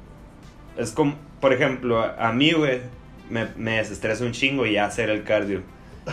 [0.76, 2.80] es como, por ejemplo, a, mí, güey,
[3.30, 5.62] me, me desestresa un chingo y hacer el cardio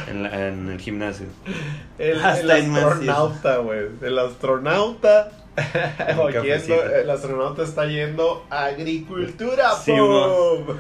[0.10, 1.28] en, la- en el gimnasio.
[1.98, 3.88] El, Hasta astronauta, güey.
[4.02, 5.32] El astronauta.
[6.36, 10.76] El astronauta está yendo a agricultura, Sí, ¡pum!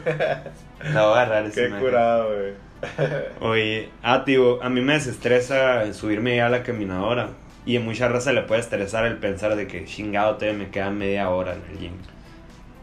[0.84, 1.86] A agarrar Qué imagen.
[1.86, 2.64] curado, güey.
[3.41, 7.29] Oye, ah, tío, a mí me desestresa subirme ya a la caminadora.
[7.65, 10.91] Y a mucha raza le puede estresar el pensar de que chingado todavía me queda
[10.91, 11.93] media hora en el gym.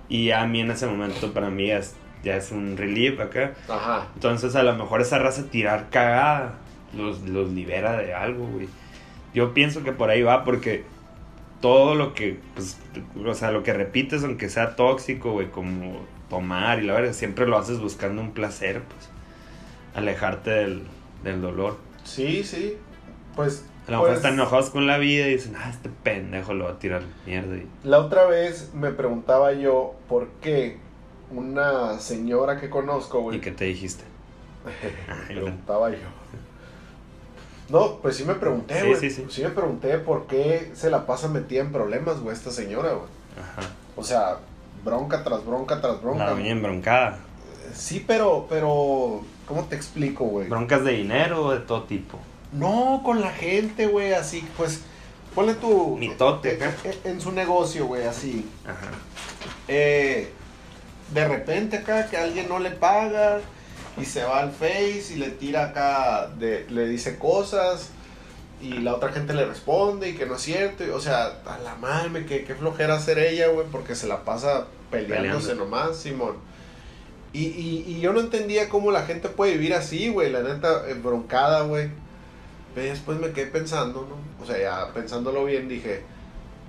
[0.09, 1.94] Y a mí en ese momento para mí es,
[2.24, 3.53] ya es un relief acá.
[3.68, 4.09] Ajá.
[4.14, 6.55] Entonces a lo mejor esa raza tirar cagada
[6.96, 8.68] los, los libera de algo, güey.
[9.34, 10.84] Yo pienso que por ahí va porque
[11.61, 12.78] todo lo que, pues,
[13.24, 17.46] o sea, lo que repites, aunque sea tóxico, güey, como tomar y la verdad, siempre
[17.46, 19.09] lo haces buscando un placer, pues,
[19.95, 20.82] alejarte del,
[21.24, 21.76] del dolor.
[22.05, 22.76] Sí, sí.
[23.36, 23.64] Pues.
[23.86, 26.66] A lo mejor pues, están enojados con la vida y dicen, ah, este pendejo lo
[26.66, 27.57] va a tirar mierda.
[27.57, 27.66] Y...
[27.82, 30.78] La otra vez me preguntaba yo por qué
[31.32, 33.38] una señora que conozco, güey.
[33.38, 34.05] ¿Y qué te dijiste?
[34.64, 35.97] Me Ay, preguntaba yo.
[37.68, 39.01] No, pues sí me pregunté, Sí, güey.
[39.01, 39.26] sí, sí.
[39.30, 43.09] sí me pregunté por qué se la pasa metida en problemas, güey, esta señora, güey.
[43.40, 43.68] Ajá.
[43.97, 44.36] O sea,
[44.84, 46.26] bronca tras bronca tras bronca.
[46.26, 47.18] La doña embroncada.
[47.74, 49.22] Sí, pero, pero,
[49.53, 50.48] ¿cómo te explico, güey?
[50.48, 52.18] Broncas de dinero o de todo tipo.
[52.53, 54.80] No, con la gente, güey, así, pues,
[55.34, 55.96] ponle tu...
[55.98, 56.76] Mitote, en, acá.
[57.05, 58.48] en- en su negocio, güey, así.
[58.64, 58.90] Ajá.
[59.68, 60.30] Eh,
[61.12, 63.40] de repente acá que alguien no le paga
[64.00, 67.90] y se va al Face y le tira acá, de- le dice cosas
[68.62, 70.84] y la otra gente le responde y que no es cierto.
[70.84, 74.24] y, o sea, a la madre, que qué flojera hacer ella, güey, porque se la
[74.24, 75.64] pasa peleándose Peleando.
[75.64, 76.36] nomás, Simón.
[77.33, 80.89] Y, y, y yo no entendía cómo la gente puede vivir así, güey, la neta,
[80.89, 81.89] eh, broncada, güey.
[82.74, 84.16] Pero después me quedé pensando, ¿no?
[84.43, 86.03] O sea, ya pensándolo bien, dije,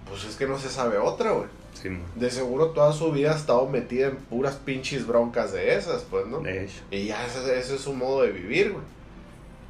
[0.10, 1.48] pues es que no se sabe otra, güey.
[1.74, 1.90] Sí.
[2.16, 6.28] De seguro toda su vida ha estado metida en puras pinches broncas de esas, pues,
[6.28, 6.40] ¿no?
[6.40, 6.82] de hecho.
[6.92, 8.84] Y ya ese, ese es su modo de vivir, güey.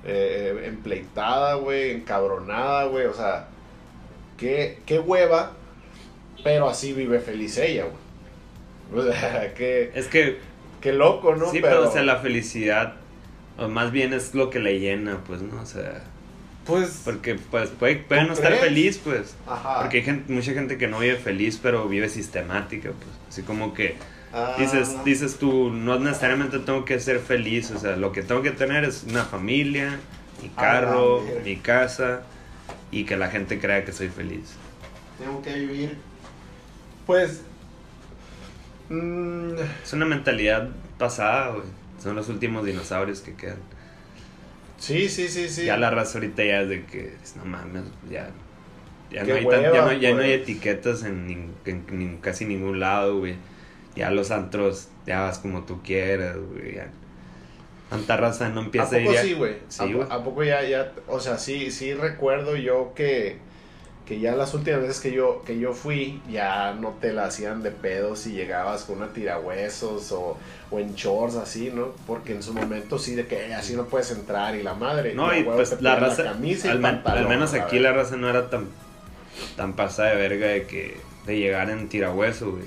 [0.06, 3.06] Eh, empleitada, güey, encabronada, güey.
[3.06, 3.48] O sea,
[4.38, 5.54] qué, qué hueva,
[6.44, 8.04] pero así vive feliz ella, güey.
[8.94, 10.38] O sea, qué, Es que,
[10.84, 11.49] qué loco, ¿no?
[11.49, 12.93] sí, pero, o sea, la felicidad,
[13.57, 15.61] o más bien es lo que le llena, pues, ¿no?
[15.61, 16.03] O sea,
[16.65, 19.36] Pues, porque pues puede, puede ¿Tú no estar feliz, pues.
[19.47, 19.79] ajá.
[19.81, 23.09] Porque hay gente, mucha gente que no vive feliz, pero vive sistemática, pues.
[23.29, 23.95] Así como que
[24.36, 28.41] Ah, dices, dices tú, no necesariamente tengo que ser feliz, o sea, lo que tengo
[28.41, 29.99] que tener es una familia,
[30.41, 31.41] mi Ah, carro, verga.
[31.45, 32.23] mi casa,
[32.91, 34.55] y que la gente crea que soy feliz.
[35.19, 35.97] Tengo que vivir.
[37.05, 37.41] Pues.
[38.94, 41.64] Mm, Es una mentalidad pasada, güey.
[42.02, 43.58] Son los últimos dinosaurios que quedan.
[44.78, 45.66] sí, sí, sí, sí.
[45.66, 48.30] Ya la raza ahorita ya es de que, no mames, ya.
[49.12, 50.41] Ya no, hay tan- ya, no, ya no hay pues.
[50.41, 51.54] etiquetas en,
[52.22, 53.36] casi ningún lado, güey.
[53.96, 56.76] Ya los antros, ya vas como tú quieras, güey.
[56.76, 56.88] Ya.
[57.89, 59.18] Tanta raza no ¿A empieza a ir.
[59.18, 59.58] sí, güey?
[59.70, 60.08] Sí, ¿A, güey.
[60.10, 63.38] a poco ya, ya, o sea, sí, sí recuerdo yo que,
[64.06, 67.64] que ya las últimas veces que yo, que yo fui, ya no te la hacían
[67.64, 70.38] de pedos si llegabas con una tirahuesos o,
[70.72, 71.93] o en shorts así, ¿no?
[72.06, 75.14] Porque en su momento sí de que "Eh, así no puedes entrar y la madre.
[75.14, 78.30] No, y pues la raza, camisa al, men- pantalón, al menos aquí la raza no
[78.30, 78.68] era tan,
[79.56, 82.66] tan pasada de verga de que de llegar en tirahueso, güey.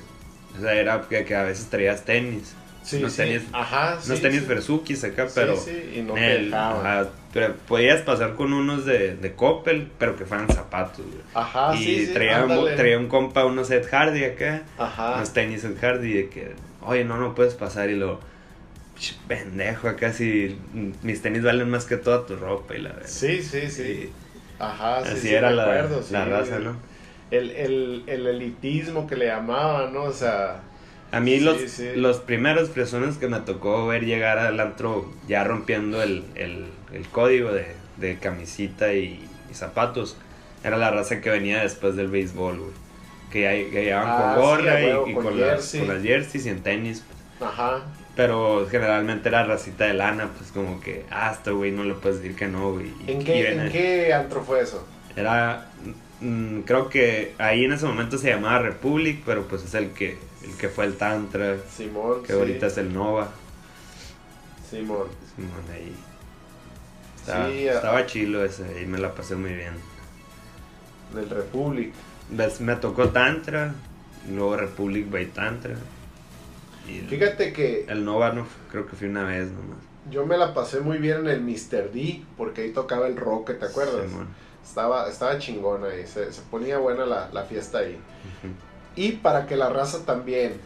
[0.57, 2.55] O sea, era que, que a veces traías tenis.
[2.87, 3.23] Sí, unos sí.
[3.23, 4.47] tenis- Ajá, Unos sí, tenis sí.
[4.47, 5.55] Versukis acá, pero...
[5.95, 10.49] y no el- ajá, pero podías pasar con unos de, de Coppel, pero que fueran
[10.49, 11.19] zapatos, güey.
[11.35, 15.17] Ajá, y traía, un- traía un compa unos Ed Hardy acá, Ajá.
[15.17, 18.21] unos tenis Ed Hardy de que, oye, no, no puedes pasar y lo...
[18.99, 20.57] "Ch, Pendejo, acá si
[21.03, 23.09] mis tenis valen más que toda tu ropa y la verdad.
[23.09, 24.11] Sí, sí, sí.
[24.61, 26.13] Ajá, sí, Así sí, era la, recuerdo, sí.
[26.13, 26.77] la raza, ¿no?
[27.33, 30.05] El, el, el elitismo que le llamaban, ¿no?
[30.05, 30.61] O sea,
[31.17, 31.89] A mí Sí, los, sí.
[31.97, 37.07] los primeros personas que me tocó ver llegar al antro ya rompiendo el, el, el
[37.09, 40.17] código de, de camisita y, y zapatos
[40.65, 42.71] era la raza que venía después del béisbol, güey.
[43.31, 45.75] Que ya, que llegaban Ah, con gorra sí, a y- huevo, y, con con, las,
[45.77, 47.05] con las jerseys y en tenis.
[47.41, 47.83] ajá.
[48.15, 52.23] Pero generalmente era racita de lana, pues como que, ah, este güey no le puedes
[52.23, 52.91] decir que no, güey.
[53.07, 54.87] ¿En qué, ¿En qué antro fue eso?
[55.15, 55.67] Era,
[56.21, 60.19] mm, creo que ahí en ese momento se llamaba Republic, pero pues es el que,
[60.43, 62.23] el que fue el Tantra, Simón.
[62.23, 63.33] que sí, ahorita es el Nova.
[64.71, 65.09] Simón.
[65.35, 66.05] Simón, ahí.
[67.17, 69.75] Estaba, Sí, estaba chilo ese, ahí me la pasé muy bien.
[71.15, 71.95] Del Republic.
[72.29, 73.75] Ves, Me tocó Tantra,
[74.29, 75.77] luego Republic by Tantra.
[76.85, 79.79] Y el, Fíjate que el Nova no, creo que fui una vez nomás.
[80.05, 81.93] yo me la pasé muy bien en el Mr.
[81.93, 84.09] D, porque ahí tocaba el rock, ¿te acuerdas?
[84.09, 84.37] Simón.
[84.67, 87.99] Estaba, estaba chingón ahí, se, se ponía buena la, la fiesta ahí.
[88.97, 90.61] Y para que la raza también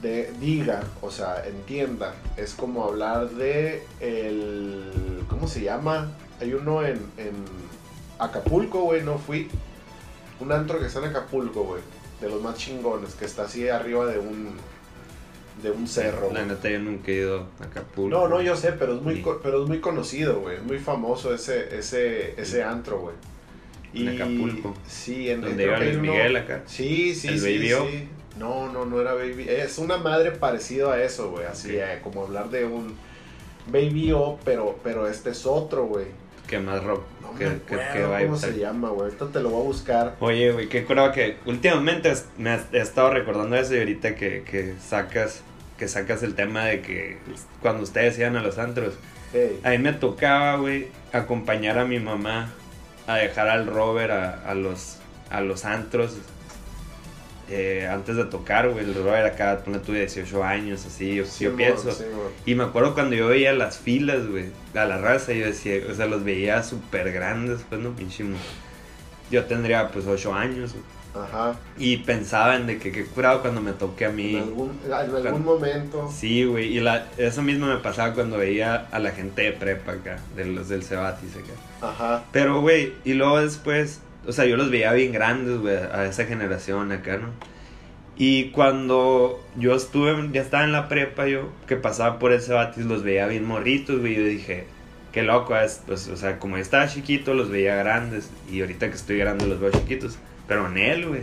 [0.00, 5.24] de, diga, o sea, entienda, es como hablar de el...
[5.28, 6.12] ¿Cómo se llama?
[6.40, 7.44] Hay uno en, en
[8.18, 9.48] Acapulco, güey, no fui.
[10.40, 11.82] Un antro que está en Acapulco, güey.
[12.20, 14.56] De los más chingones, que está así arriba de un...
[15.62, 16.30] De un cerro.
[16.32, 18.10] La neta yo nunca he ido a Acapulco.
[18.16, 19.24] No, no, yo sé, pero es muy, Sí.
[19.42, 20.56] pero es muy conocido, güey.
[20.56, 23.14] Es muy famoso ese, ese, ese antro, güey.
[23.94, 24.74] En Acapulco.
[24.86, 26.62] Sí, en Donde iba Luis uno- Miguel acá.
[26.66, 27.56] Sí, sí, ¿El sí.
[27.58, 28.08] Baby sí.
[28.38, 29.46] No, no, no era Baby.
[29.48, 31.46] Es una madre parecido a eso, güey.
[31.46, 31.74] Así, Ok.
[31.76, 32.94] eh, como hablar de un
[33.72, 36.06] Baby O, pero, pero este es otro, güey.
[36.46, 37.02] Que más rock.
[37.38, 39.04] Que, cómo se llama, güey.
[39.10, 40.16] Ahorita te lo voy a buscar.
[40.20, 44.42] Oye, güey, qué curado que últimamente me has- he estado recordando eso y ahorita que,
[44.42, 45.42] que sacas
[45.78, 47.18] que sacas el tema de que
[47.60, 48.94] cuando ustedes iban a los antros,
[49.34, 49.60] Hey.
[49.62, 52.50] a mí me tocaba, güey, acompañar a mi mamá
[53.06, 54.96] a dejar al Robert a, a los
[55.30, 56.16] a los antros
[57.48, 58.84] eh, antes de tocar, güey.
[58.84, 61.92] El Robert acá, ponle tuve 18 años, así, yo, yo Simón, pienso.
[61.92, 62.30] Simón.
[62.44, 65.94] Y me acuerdo cuando yo veía las filas, güey, a la raza, yo decía, o
[65.94, 68.24] sea, los veía súper grandes, pues, no, pinche.
[69.30, 70.84] Yo tendría, pues, 8 años, güey.
[71.24, 71.56] Ajá.
[71.78, 74.36] Y pensaba en de que qué curado cuando me toque a mí.
[74.36, 76.10] En algún, en algún Cuando- momento.
[76.14, 79.92] Sí, güey, y la, eso mismo me pasaba cuando veía a la gente de prepa
[79.92, 81.86] acá, de los del Cebatis acá.
[81.88, 82.24] Ajá.
[82.32, 86.24] Pero, güey, y luego después, o sea, yo los veía bien grandes, güey, a esa
[86.24, 87.28] generación acá, ¿no?
[88.18, 92.86] Y cuando yo estuve, ya estaba en la prepa, yo, que pasaba por ese batis,
[92.86, 94.66] los veía bien morritos, güey, yo dije,
[95.12, 98.88] qué loco es, pues, o sea, como yo estaba chiquito, los veía grandes, y ahorita
[98.88, 100.18] que estoy grande los veo chiquitos,
[100.48, 101.22] pero en él, güey,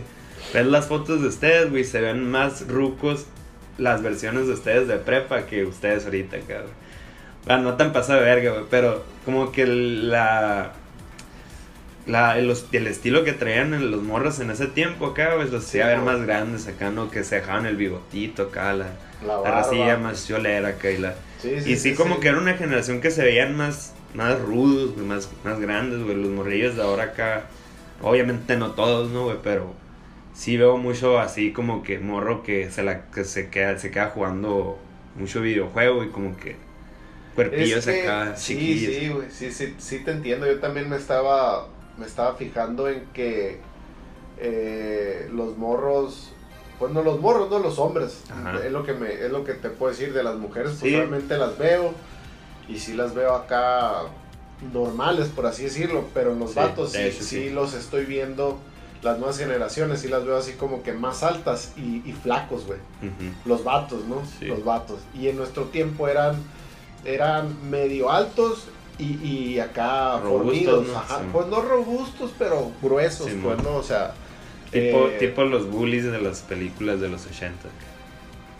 [0.52, 3.26] ves las fotos de ustedes, güey, se ven más rucos
[3.76, 6.70] las versiones de ustedes de prepa que ustedes ahorita, cabrón.
[7.44, 10.72] Bueno, no tan pasado de verga, güey, pero como que la
[12.06, 15.64] la, el, el, estilo que traían en los morros en ese tiempo acá, pues los
[15.64, 17.10] hacía ver más grandes acá, ¿no?
[17.10, 18.88] Que se dejaban el bigotito acá, la,
[19.26, 21.14] la, racilla más cholera acá y la...
[21.42, 25.58] y sí, como que era una generación que se veían más, más rudos, más, más
[25.60, 27.44] grandes, güey, los morrillos de ahora acá,
[28.02, 29.38] obviamente no todos, ¿no, güey?
[29.42, 29.72] Pero
[30.34, 34.10] sí veo mucho así como que morro que se, la, que se, queda, se queda
[34.10, 34.78] jugando
[35.16, 36.56] mucho videojuego y como que
[37.34, 41.68] cuerpillos acá, Sí, sí, güey, sí, sí, sí te entiendo, yo también me estaba
[41.98, 43.60] me estaba fijando en que
[44.38, 46.32] eh, los morros,
[46.78, 48.22] pues no los morros, no los hombres,
[48.64, 51.36] es lo que me, es lo que te puedo decir de las mujeres, pues realmente
[51.36, 51.92] las veo
[52.68, 54.02] y sí las veo acá
[54.72, 58.58] normales, por así decirlo, pero en los vatos sí, sí, los estoy viendo,
[59.02, 62.78] las nuevas generaciones, sí las veo así como que más altas y, flacos, güey.
[63.44, 64.22] Los vatos, ¿no?
[64.40, 65.00] Los vatos.
[65.14, 66.36] Y en nuestro tiempo eran,
[67.04, 68.66] eran medio altos
[68.98, 70.86] y, y acá robustos,
[71.32, 74.14] pues no robustos, pero gruesos, pues no, o sea.
[74.70, 77.68] Tipo, eh, tipo los bullies de las películas de los 80.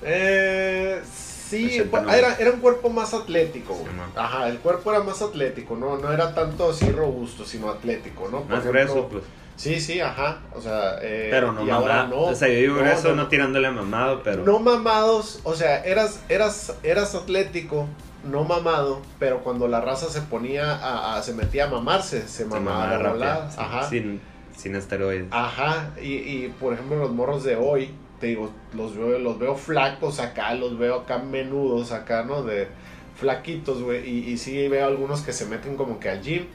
[0.03, 1.82] Eh, sí,
[2.12, 3.76] era, era, un cuerpo más atlético,
[4.14, 8.45] Ajá, el cuerpo era más atlético, no, no era tanto así robusto, sino atlético, ¿no?
[8.45, 9.24] más grueso, pues.
[9.57, 10.41] Sí, sí, ajá.
[10.53, 12.22] O sea, eh, pero no mamado.
[12.22, 14.45] O sea, yo digo no, no, tirándole a mamado, pero.
[14.45, 17.87] No mamados, o sea, eras, eras, eras atlético,
[18.25, 22.99] no mamado, pero cuando la raza se ponía a, se metía a mamarse, se, mamaba,
[22.99, 23.89] mamaba ajá.
[23.89, 24.20] Sin,
[24.57, 25.29] sin esteroides.
[25.31, 29.55] Ajá, y, y por ejemplo los morros de hoy, te digo, los veo, los veo
[29.55, 32.43] flacos acá, los veo acá menudos acá, ¿no?
[32.43, 32.68] De
[33.16, 36.47] flaquitos, güey, y, y sí veo algunos que se meten como que al gym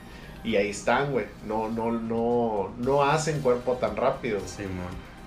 [0.43, 4.39] y ahí están, güey, no, no, no, no hacen cuerpo tan rápido.
[4.45, 4.63] Sí,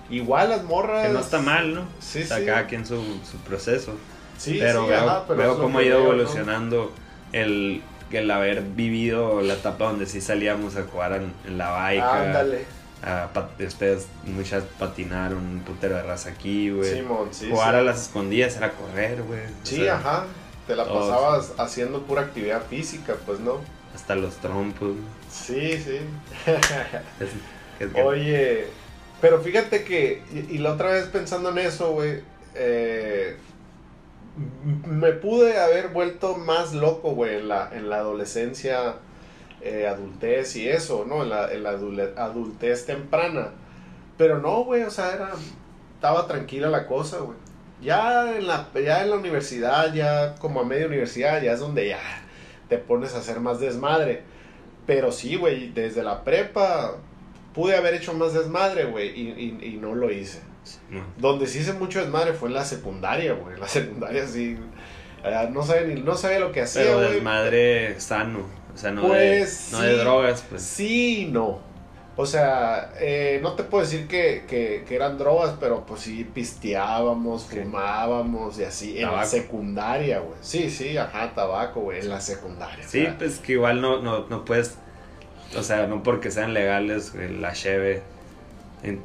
[0.09, 1.07] Igual las morras.
[1.07, 1.81] Que no está mal, ¿no?
[1.99, 2.33] Sí, sí.
[2.33, 3.93] Acá aquí en su, su proceso.
[4.37, 6.91] Sí, pero veo, veo cómo ha ido evolucionando
[7.31, 7.81] el,
[8.11, 12.21] el haber vivido la etapa donde sí salíamos a jugar en, la baica.
[12.21, 12.65] Ándale.
[13.65, 17.03] ustedes muchas patinaron un putero de raza aquí, güey.
[17.49, 19.41] Jugar a las escondidas era correr, güey.
[19.63, 20.25] Sí, ajá.
[20.67, 23.59] Te la pasabas haciendo pura actividad física, pues, ¿no?
[23.93, 24.93] Hasta los trompos.
[25.29, 25.99] Sí, sí.
[28.03, 28.67] Oye,
[29.19, 32.21] pero fíjate que, y, y, la otra vez pensando en eso, güey,
[32.55, 33.35] eh,
[34.35, 38.95] me pude haber vuelto más loco, güey, en la, en la adolescencia,
[39.61, 41.23] eh, adultez y eso, ¿no?
[41.23, 41.71] En la, en la
[42.17, 43.51] adultez temprana.
[44.17, 45.31] Pero no, güey, o sea, era,
[45.95, 47.37] estaba tranquila la cosa, güey.
[47.81, 51.89] Ya en, la, ya en la universidad, ya como a media universidad, ya es donde
[51.89, 51.99] ya
[52.69, 54.23] te pones a hacer más desmadre.
[54.87, 56.95] Pero sí, güey, desde la prepa
[57.53, 60.41] pude haber hecho más desmadre, güey, y, y no lo hice.
[61.17, 63.59] Donde sí hice mucho desmadre fue en la secundaria, güey.
[63.59, 64.57] La secundaria sí.
[65.23, 66.83] Eh, no sabía, ni, no sabía lo que hacía.
[66.83, 68.39] Pero desmadre sano.
[68.73, 70.61] O sea, no, de, pues no de drogas, pues.
[70.61, 71.73] Sí, no.
[72.15, 77.45] O sea, eh, no te puedo decir que, que, eran drogas, pero pues sí pisteábamos,
[77.45, 78.99] fumábamos y así.
[78.99, 80.37] En la secundaria, güey.
[80.41, 82.87] Sí, sí, ajá, tabaco, güey, en la secundaria.
[82.87, 84.75] Sí, pues que igual no, no, no puedes.
[85.57, 88.03] O sea, no porque sean legales, la cheve.
[88.83, 89.01] En,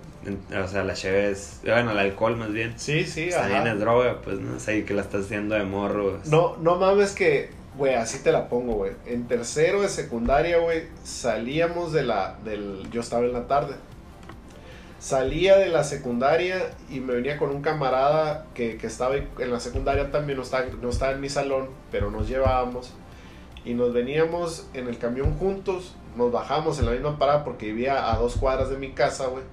[0.57, 1.61] o sea, la cheve es.
[1.65, 2.75] Bueno, el alcohol más bien.
[2.77, 6.19] Sí, sí, También es droga, pues no sé, que la estás haciendo de morro.
[6.27, 7.51] No, no mames que.
[7.77, 8.93] Güey, así te la pongo, güey.
[9.07, 12.37] En tercero de secundaria, güey, salíamos de la.
[12.45, 13.77] Del, yo estaba en la tarde.
[14.99, 19.61] Salía de la secundaria y me venía con un camarada que, que estaba en la
[19.61, 22.93] secundaria también, no estaba, no estaba en mi salón, pero nos llevábamos.
[23.65, 28.13] Y nos veníamos en el camión juntos, nos bajamos en la misma parada porque vivía
[28.13, 29.45] a dos cuadras de mi casa, güey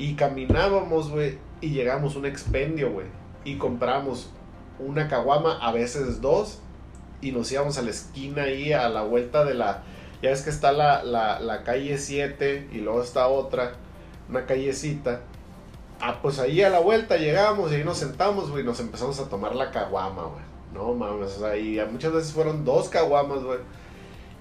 [0.00, 3.06] y caminábamos, güey, y llegamos a un expendio, güey.
[3.44, 4.30] Y compramos
[4.78, 6.60] una caguama, a veces dos,
[7.20, 9.82] y nos íbamos a la esquina ahí, a la vuelta de la...
[10.22, 13.74] Ya ves que está la, la, calle 7 y luego está otra,
[14.30, 15.20] una callecita.
[16.00, 19.20] Ah, pues ahí a la vuelta llegamos y ahí nos sentamos, güey, y nos empezamos
[19.20, 20.44] a tomar la caguama, güey.
[20.72, 23.58] No mames, o sea, y muchas veces fueron dos caguamas, güey.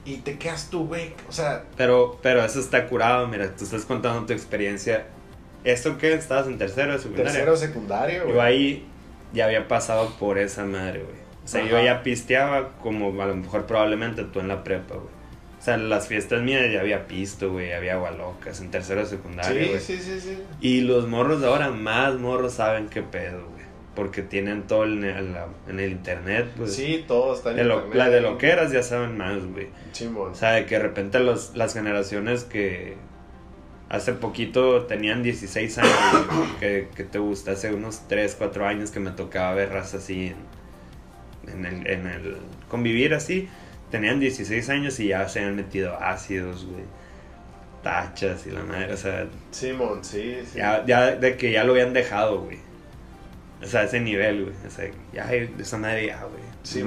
[0.05, 1.65] Y te quedas tú, güey, o sea...
[1.75, 5.05] Pero, pero eso está curado, mira, tú estás contando tu experiencia
[5.63, 6.13] ¿Esto qué?
[6.13, 7.31] ¿Estabas en tercero de secundaria?
[7.31, 8.35] Tercero secundario, güey.
[8.35, 8.85] Yo ahí
[9.33, 11.19] ya había pasado por esa madre, güey.
[11.43, 15.07] O sea, yo ya pisteaba como a lo mejor probablemente tú en la prepa, güey.
[15.59, 19.07] O sea, las fiestas mías ya había pisto, güey, había agua locas en tercero de
[19.07, 19.79] secundaria, Sí, güey.
[19.81, 20.37] sí, sí, sí.
[20.61, 23.59] Y los morros de ahora, más morros saben qué pedo, güey.
[23.95, 25.35] Porque tienen todo en el,
[25.67, 26.73] en el internet, pues.
[26.75, 27.97] Sí, todo está en De lo, internet.
[27.97, 29.67] la de lo que eras ya saben más, güey.
[29.91, 30.31] Simón.
[30.31, 32.95] O sea, de que de repente los, las generaciones que
[33.89, 35.91] hace poquito tenían 16 años,
[36.59, 40.33] que, que te gusta, hace unos 3, 4 años que me tocaba ver raza así
[41.47, 42.37] en, en, el, en el
[42.69, 43.49] convivir así,
[43.91, 46.83] tenían 16 años y ya se han metido ácidos, güey,
[47.83, 50.59] tachas y la madre, o sea, Simón, sí, sí.
[50.59, 52.57] ya, ya de que ya lo habían dejado, güey.
[53.61, 54.55] O sea, ese nivel, güey.
[54.65, 56.41] O sea, ya esa madre ya, güey.
[56.63, 56.81] Sí,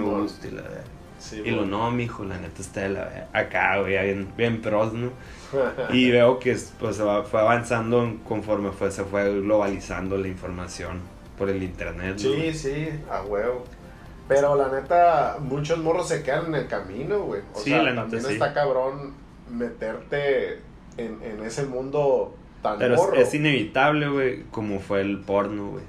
[1.32, 4.92] y lo no, mijo, la neta está de la ver- acá, güey, bien, bien pros,
[4.92, 5.10] ¿no?
[5.92, 7.00] Y veo que pues,
[7.30, 11.00] fue avanzando conforme fue, se fue globalizando la información
[11.38, 12.14] por el internet.
[12.14, 12.18] ¿no?
[12.18, 13.64] Sí, sí, a huevo.
[14.28, 17.42] Pero la neta, muchos morros se quedan en el camino, güey.
[17.54, 18.32] O Sí, sea, la neta, también sí.
[18.34, 19.14] está cabrón
[19.50, 20.60] meterte
[20.96, 23.14] en, en ese mundo tan Pero morro.
[23.16, 25.84] es, es inevitable, güey, como fue el porno, güey.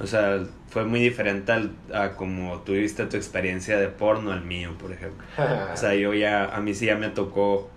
[0.00, 4.72] O sea, fue muy diferente al- a como tuviste tu experiencia de porno al mío,
[4.80, 5.24] por ejemplo.
[5.72, 7.70] O sea, yo ya, a mí sí ya me tocó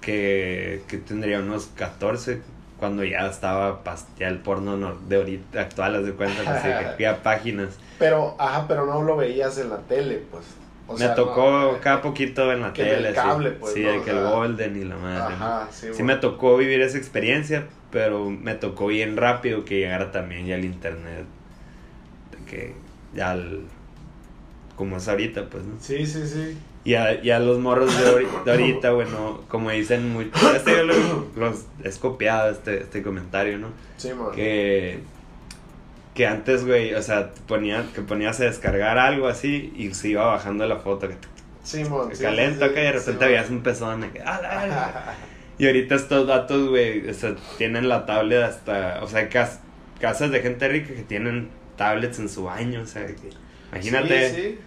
[0.00, 2.42] que, que tendría unos 14
[2.78, 3.82] cuando ya estaba
[4.18, 7.78] ya el porno no- de ahorita actual, de cuenta, así que había páginas.
[7.98, 10.44] pero, ajá, pero no lo veías en la tele, pues.
[10.88, 13.14] O me sea, tocó no, cada poquito en la que en el tele,
[13.50, 13.56] sí.
[13.60, 15.34] pues, sí, O que el Golden y la madre.
[15.70, 20.54] sí, me tocó vivir esa experiencia, pero me tocó bien rápido que llegara también ya
[20.56, 21.24] el internet.
[22.32, 22.74] De que
[23.14, 23.64] ya el-
[24.76, 25.74] como es ahorita, pues, ¿no?
[25.80, 26.56] Sí, sí, sí.
[26.84, 30.30] Y a, y a los morros de, ahori- de ahorita, bueno, como dicen muy...
[30.56, 33.68] Este yo lo- los, es copiado este, este comentario, ¿no?
[33.98, 34.30] Sí, man.
[34.34, 35.00] Que,
[36.18, 40.24] que antes, güey, o sea, ponía, que ponías a descargar algo así y se iba
[40.26, 41.28] bajando la foto que te,
[41.62, 41.84] Sí,
[42.20, 43.28] calenta sí, y de repente man.
[43.28, 45.14] veías un pezón que, "Ah, la verga".
[45.58, 49.60] Y ahorita estos datos, güey, o sea, tienen la tablet hasta, o sea, hay cas-
[50.00, 53.14] casas de gente rica que tienen tablets en su baño, o sea, que,
[53.72, 54.58] imagínate, Sí, sí.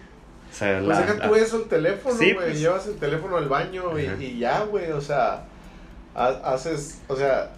[0.50, 2.34] o sea, Pues la- deja la- tú eso, el teléfono, güey.
[2.34, 2.60] pues.
[2.60, 4.90] Llevas el teléfono al baño y, ya, güey.
[4.92, 5.44] O sea,
[6.14, 7.50] ha- haces, o sea,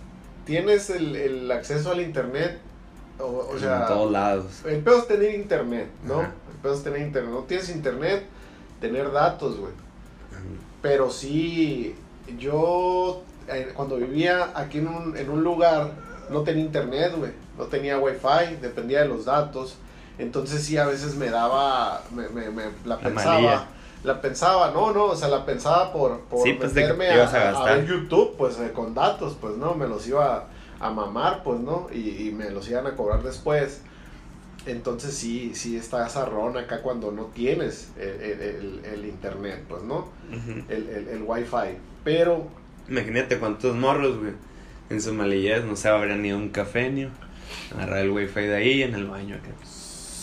[0.44, 2.58] tienes el, el acceso al internet.
[3.18, 4.46] O, o sea, en todos lados.
[4.66, 6.20] el pedo es tener internet, ¿no?
[6.20, 6.32] Ajá.
[6.52, 7.32] El pedo es tener internet.
[7.32, 8.24] No tienes internet,
[8.80, 9.72] tener datos, güey.
[10.82, 11.94] Pero sí,
[12.38, 15.90] yo eh, cuando vivía aquí en un, en un lugar,
[16.30, 17.30] no tenía internet, güey.
[17.56, 19.76] No tenía wifi, dependía de los datos.
[20.18, 23.66] Entonces sí, a veces me daba, me, me- me- la, pensaba.
[24.04, 27.50] La pensaba, no, no, o sea, la pensaba por, por Sí, pues, meterme te a,
[27.50, 30.44] a ver YouTube, pues eh, con datos, pues no, me los iba
[30.86, 33.80] a mamar, pues no, y, y me los iban a cobrar después.
[34.66, 39.82] Entonces sí, sí está ron acá cuando no tienes el, el- el- el internet, pues
[39.82, 40.08] no,
[40.68, 41.76] el, el, el wifi.
[42.02, 42.46] Pero
[42.88, 44.32] Imagínate cuántos morros, güey,
[44.90, 47.08] en su malillez no se habrían ido a un café, ni
[47.74, 49.50] agarrar el wifi de ahí en el baño acá.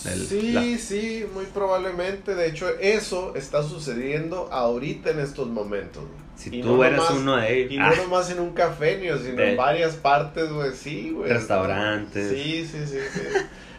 [0.10, 2.34] Del- sí, la- sí, muy probablemente.
[2.34, 6.04] De hecho, eso está sucediendo ahorita en estos momentos.
[6.04, 6.21] güey.
[6.36, 8.54] Si Y tú no eres nomás- uno de ellos, Y ah, no nomás en un
[8.54, 10.72] café, ni, sino De- en varias partes, güey.
[10.74, 11.32] Sí, güey.
[11.32, 12.30] Restaurantes.
[12.30, 13.20] Sí, sí, sí, sí.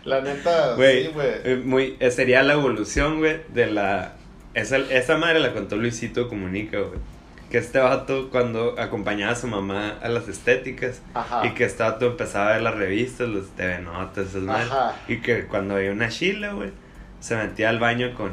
[0.04, 1.28] La neta, Güey, sí, güey.
[1.44, 4.14] eh, muy, eh, sería la evolución, güey, de la...
[4.54, 6.98] Esa, esa madre la contó Luisito Comunica, güey.
[7.50, 11.46] Que este vato cuando acompañaba a su mamá a las estéticas Ajá.
[11.46, 14.68] y que este vato empezaba a ver las revistas, los TV Notas, esas madres.
[15.08, 16.70] Y que cuando veía una chila, güey,
[17.20, 18.32] se metía al baño con,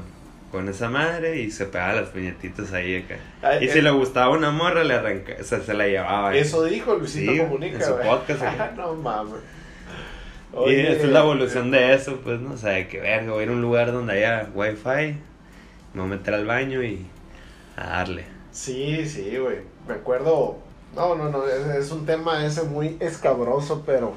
[0.52, 3.18] con esa madre y se pegaba las puñetitas ahí acá.
[3.42, 6.30] Ay, Y eh, si le gustaba una morra, le arranca, o sea, se la llevaba.
[6.30, 6.40] güey.
[6.42, 8.54] Eso dijo Luisito Sí, Comunica, en su podcast, güey.
[8.78, 9.40] no mames.
[10.68, 12.54] Y esa es la evolución de eso, pues, ¿no?
[12.54, 15.16] O sea, de que verga, voy a ir a un lugar donde haya wifi,
[15.94, 17.06] me voy a meter al baño y
[17.78, 18.26] a darle.
[18.52, 19.58] Sí, sí, güey.
[19.88, 20.58] Me acuerdo.
[20.96, 21.48] No, no, no.
[21.48, 24.16] Es, es un tema ese muy escabroso, pero.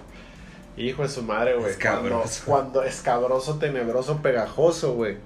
[0.79, 1.65] Hijo de su madre, güey.
[1.75, 2.43] Cuando, Escabroso.
[2.47, 5.17] cuando escabroso, tenebroso, pegajoso, güey.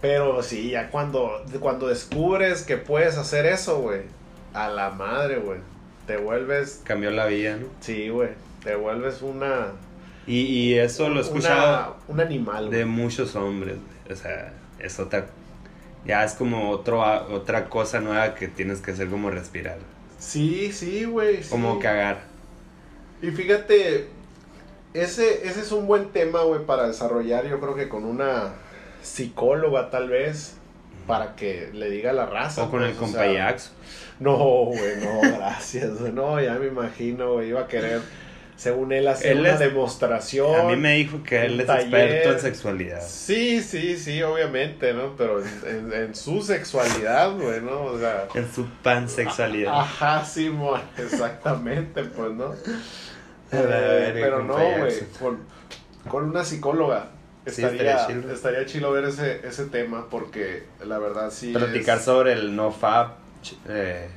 [0.00, 4.02] Pero sí, ya cuando, cuando descubres que puedes hacer eso, güey.
[4.52, 5.58] A la madre, güey.
[6.06, 6.82] Te vuelves.
[6.84, 7.66] Cambió la vida, ¿no?
[7.80, 8.30] Sí, güey.
[8.62, 9.72] Te vuelves una.
[10.26, 14.12] Y, y eso lo he escuchado una- un animal, de muchos hombres, güey.
[14.12, 15.26] O sea, es otra...
[16.06, 17.00] Ya es como otro,
[17.32, 19.78] otra cosa nueva que tienes que hacer como respirar.
[20.18, 21.42] Sí, sí, güey.
[21.42, 21.48] sí.
[21.50, 22.20] Como cagar.
[23.22, 24.08] Y fíjate,
[24.92, 28.52] ese, ese es un buen tema, güey, para desarrollar, yo creo que con una
[29.04, 30.56] psicóloga tal vez,
[31.06, 32.64] para que le diga a la raza.
[32.64, 33.72] O con pues, el o compa sea, Jackson.
[34.20, 38.00] No, güey, no, gracias, no, ya me imagino, güey, iba a querer
[38.56, 40.54] según él hace Él una es- demostración.
[40.60, 41.82] A mí me dijo que él es taller.
[41.92, 43.02] experto en sexualidad.
[43.04, 45.16] Sí, sí, sí, obviamente, ¿no?
[45.16, 47.82] Pero en, en- en su sexualidad, güey, ¿no?
[47.82, 48.28] O sea...
[48.34, 49.72] En su pansexualidad.
[49.80, 52.54] Ajá, sí, mo- exactamente, pues, ¿no?
[53.52, 55.40] Eh, pero no, güey, con,
[56.08, 57.08] con una psicóloga
[57.46, 58.32] Sí, estaría, estaría chido.
[58.32, 62.70] estaría chido ver ese, ese tema porque la verdad sí Platicar es- sobre el no
[62.72, 63.12] fab,
[63.68, 64.08] eh,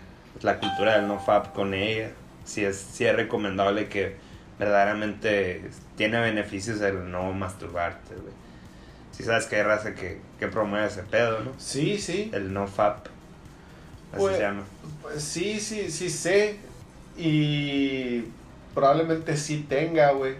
[0.42, 2.12] la cultura del no fab con ella.
[2.46, 4.16] Si es, sí es recomendable que
[4.60, 8.34] verdaderamente tiene beneficios el no masturbarte, güey.
[9.12, 11.52] Si sabes que hay raza que, que promueve ese pedo, ¿no?
[11.58, 12.98] Sí, sí, El no fab.
[14.14, 14.64] Así Pues, se llama.
[15.02, 16.58] pues sí, sí, sí sé
[17.18, 18.24] y
[18.74, 20.36] probablemente sí tenga, güey,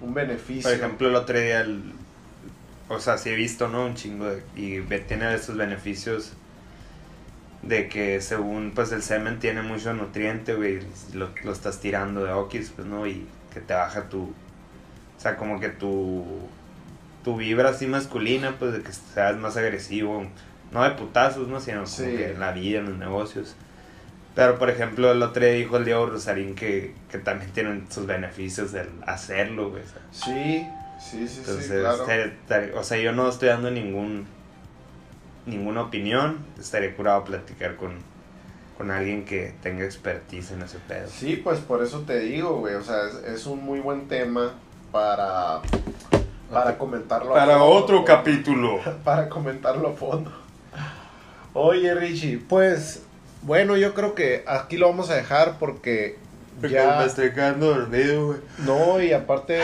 [0.00, 0.62] un beneficio.
[0.70, 1.92] Por ejemplo, el otro día, el-
[2.88, 3.86] o sea, sí he visto, ¿no?
[3.86, 6.32] Un chingo de, y tiene esos beneficios
[7.62, 10.80] de que según, pues el semen tiene mucho nutriente, güey,
[11.14, 13.06] lo, lo estás tirando de okis, pues, ¿no?
[13.06, 14.32] Y que te baja tu, o
[15.20, 16.24] sea, como que tu,
[17.24, 20.26] tu vibra así masculina, pues, de que seas más agresivo,
[20.72, 21.58] no de putazos, ¿no?
[21.60, 22.02] Sino como Sí.
[22.04, 23.56] que en la vida, en los negocios.
[24.34, 28.06] Pero, por ejemplo, el otro día dijo el Diego Rosarín que, que también tienen sus
[28.06, 29.82] beneficios el hacerlo, güey.
[30.10, 30.66] Sí,
[31.00, 31.72] sí, sí, entonces, sí,
[32.46, 32.80] claro.
[32.80, 34.26] o sea, yo no estoy dando ningún
[35.46, 36.38] ninguna opinión.
[36.58, 37.92] Estaría curado platicar con,
[38.76, 41.08] con alguien que tenga expertise en ese pedo.
[41.08, 44.54] Sí, pues por eso te digo, güey, o sea, es, es un muy buen tema
[44.90, 45.60] para,
[46.52, 47.36] para comentarlo.
[47.36, 48.04] a fondo, güey.
[48.04, 48.80] capítulo.
[49.04, 50.32] para comentarlo a fondo.
[51.52, 53.04] Oye, Richie, pues
[53.44, 56.18] bueno, yo creo que aquí lo vamos a dejar porque
[56.62, 58.38] ya estoy quedando dormido, güey.
[58.58, 59.60] no y aparte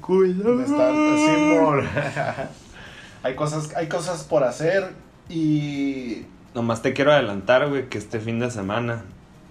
[0.00, 0.54] culo.
[0.54, 1.86] me está- Simón.
[3.22, 4.90] hay cosas hay cosas por hacer
[5.28, 6.22] y
[6.54, 9.02] Nomás te quiero adelantar, güey, que este fin de semana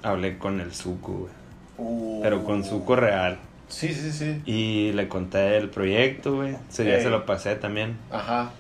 [0.04, 1.32] hablé con el Zuko, güey.
[1.78, 3.38] uh, Pero con Zuko real.
[3.68, 4.42] Sí, sí, sí.
[4.46, 6.52] Y le conté el proyecto, güey.
[6.52, 6.58] Ey.
[6.70, 7.98] se lo pasé también.
[8.10, 8.52] Ajá.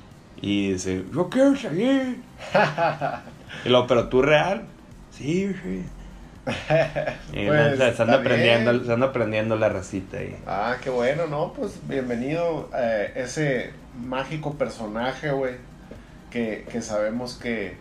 [0.41, 2.19] Y dice, yo quiero seguir.
[3.65, 4.63] y luego, pero tú real.
[5.17, 5.85] Sí, sí.
[7.31, 10.35] Y Pues, se, se anda está aprendiendo, se anda aprendiendo la racita ahí.
[10.45, 11.53] Ah, qué bueno, ¿no?
[11.53, 15.55] Pues bienvenido a ese mágico personaje, güey.
[16.31, 17.77] Que, que sabemos que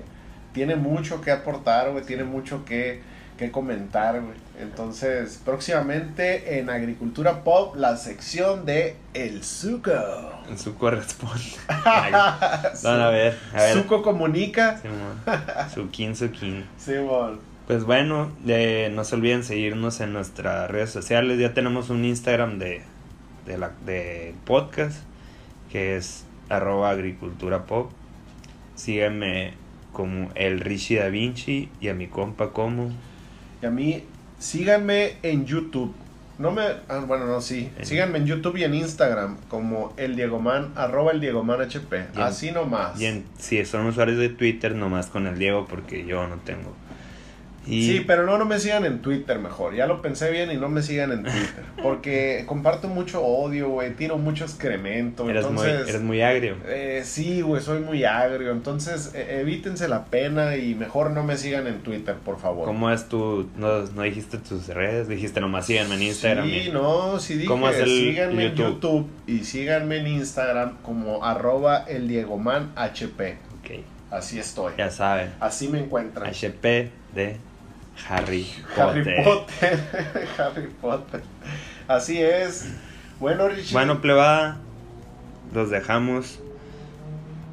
[0.53, 2.05] tiene mucho que aportar, güey.
[2.05, 3.03] Tiene mucho que,
[3.39, 4.37] que comentar, güey.
[4.59, 9.93] Entonces, próximamente en Agricultura Pop, la sección de El Zuko.
[10.49, 11.43] En su corresponde.
[11.69, 12.15] Van
[13.01, 13.75] a ver, a ver.
[13.75, 14.79] Zuko comunica.
[14.79, 15.21] Simón.
[15.75, 16.65] Su kin, su kin.
[16.79, 17.41] Simón.
[17.67, 21.39] Pues bueno, eh, no se olviden seguirnos en nuestras redes sociales.
[21.39, 22.83] Ya tenemos un Instagram de,
[23.47, 25.03] de, la, de podcast
[25.71, 27.91] que es arroba agricultura pop.
[28.75, 29.55] Síganme
[29.93, 32.91] como el Rishi Da Vinci y a mi compa como
[33.63, 34.05] Y a mí,
[34.43, 35.95] síganme en YouTube.
[36.39, 36.63] No me.
[36.89, 37.71] ah, bueno, no, sí.
[37.83, 41.99] Síganme en YouTube y en Instagram como el Diegoman, arroba el Diegoman HP.
[42.15, 43.01] En- Así nomás.
[43.01, 46.75] y en- si son usuarios de Twitter nomás con el Diego porque yo no tengo.
[47.67, 49.75] Y Sí, pero no, no me sigan en Twitter mejor.
[49.75, 51.65] Ya lo pensé bien y no me sigan en Twitter.
[51.83, 53.95] Porque comparto mucho odio, güey.
[53.95, 55.31] Tiro mucho excremento.
[55.31, 56.57] eres, entonces, muy, eres muy agrio.
[56.67, 58.51] eh, sí, güey, soy muy agrio.
[58.51, 62.65] Entonces, eh, evítense la pena y mejor no me sigan en Twitter, por favor.
[62.67, 63.49] ¿Cómo es tu.?
[63.57, 66.47] No, no dijiste tus redes, dijiste nomás síganme en Instagram.
[66.49, 68.75] Sí, y- no, sí dije, ¿Cómo es el síganme en YouTube?
[68.75, 73.37] YouTube y síganme en Instagram como arroba el Diegoman HP.
[73.61, 73.71] Ok,
[74.11, 74.73] Así estoy.
[74.77, 75.31] ya saben.
[75.39, 76.29] Así me encuentran.
[76.29, 77.37] HP de
[78.09, 79.09] Harry Potter.
[79.09, 79.81] Harry Potter.
[80.39, 81.23] Harry Potter.
[81.89, 82.73] Así es.
[83.21, 83.73] Bueno, Richie.
[83.73, 84.59] Bueno, plebada,
[85.55, 86.41] los dejamos.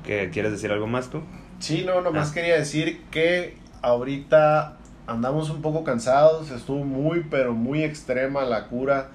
[0.06, 1.22] ¿Qué, ¿Quieres decir algo más tú?
[1.60, 2.34] Sí, no, nomás Ah.
[2.34, 4.78] quería decir que ahorita
[5.08, 6.52] andamos un poco cansados.
[6.52, 9.10] Estuvo muy, pero muy extrema la cura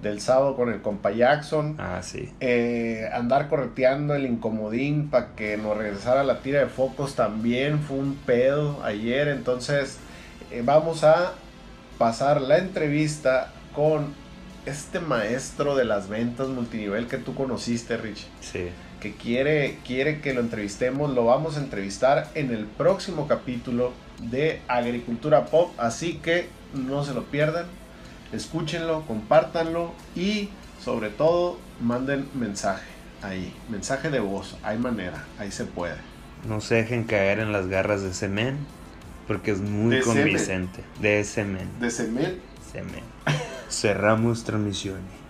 [0.00, 1.76] del sábado con el compa Jackson.
[1.78, 2.32] Ah, sí.
[2.40, 7.98] Eh, andar correteando el incomodín para que nos regresara la tira de focos también fue
[7.98, 9.28] un pedo ayer.
[9.28, 9.98] Entonces,
[10.52, 11.32] eh, vamos a
[11.98, 14.14] pasar la entrevista con
[14.66, 18.68] este maestro de las ventas multinivel que tú conociste, Rich Sí.
[19.00, 24.60] que quiere, quiere que lo entrevistemos, lo vamos a entrevistar en el próximo capítulo de
[24.68, 27.66] Agricultura Pop, así que no se lo pierdan,
[28.32, 30.48] escúchenlo, compártanlo y
[30.82, 32.84] sobre todo manden mensaje
[33.22, 35.96] ahí, mensaje de voz, hay manera, ahí se puede.
[36.46, 38.58] No se dejen caer en las garras de ese men,
[39.32, 40.84] porque es muy convincente.
[41.00, 41.68] De semen.
[41.80, 43.02] De semen.
[43.70, 45.22] Cerramos transmisiones.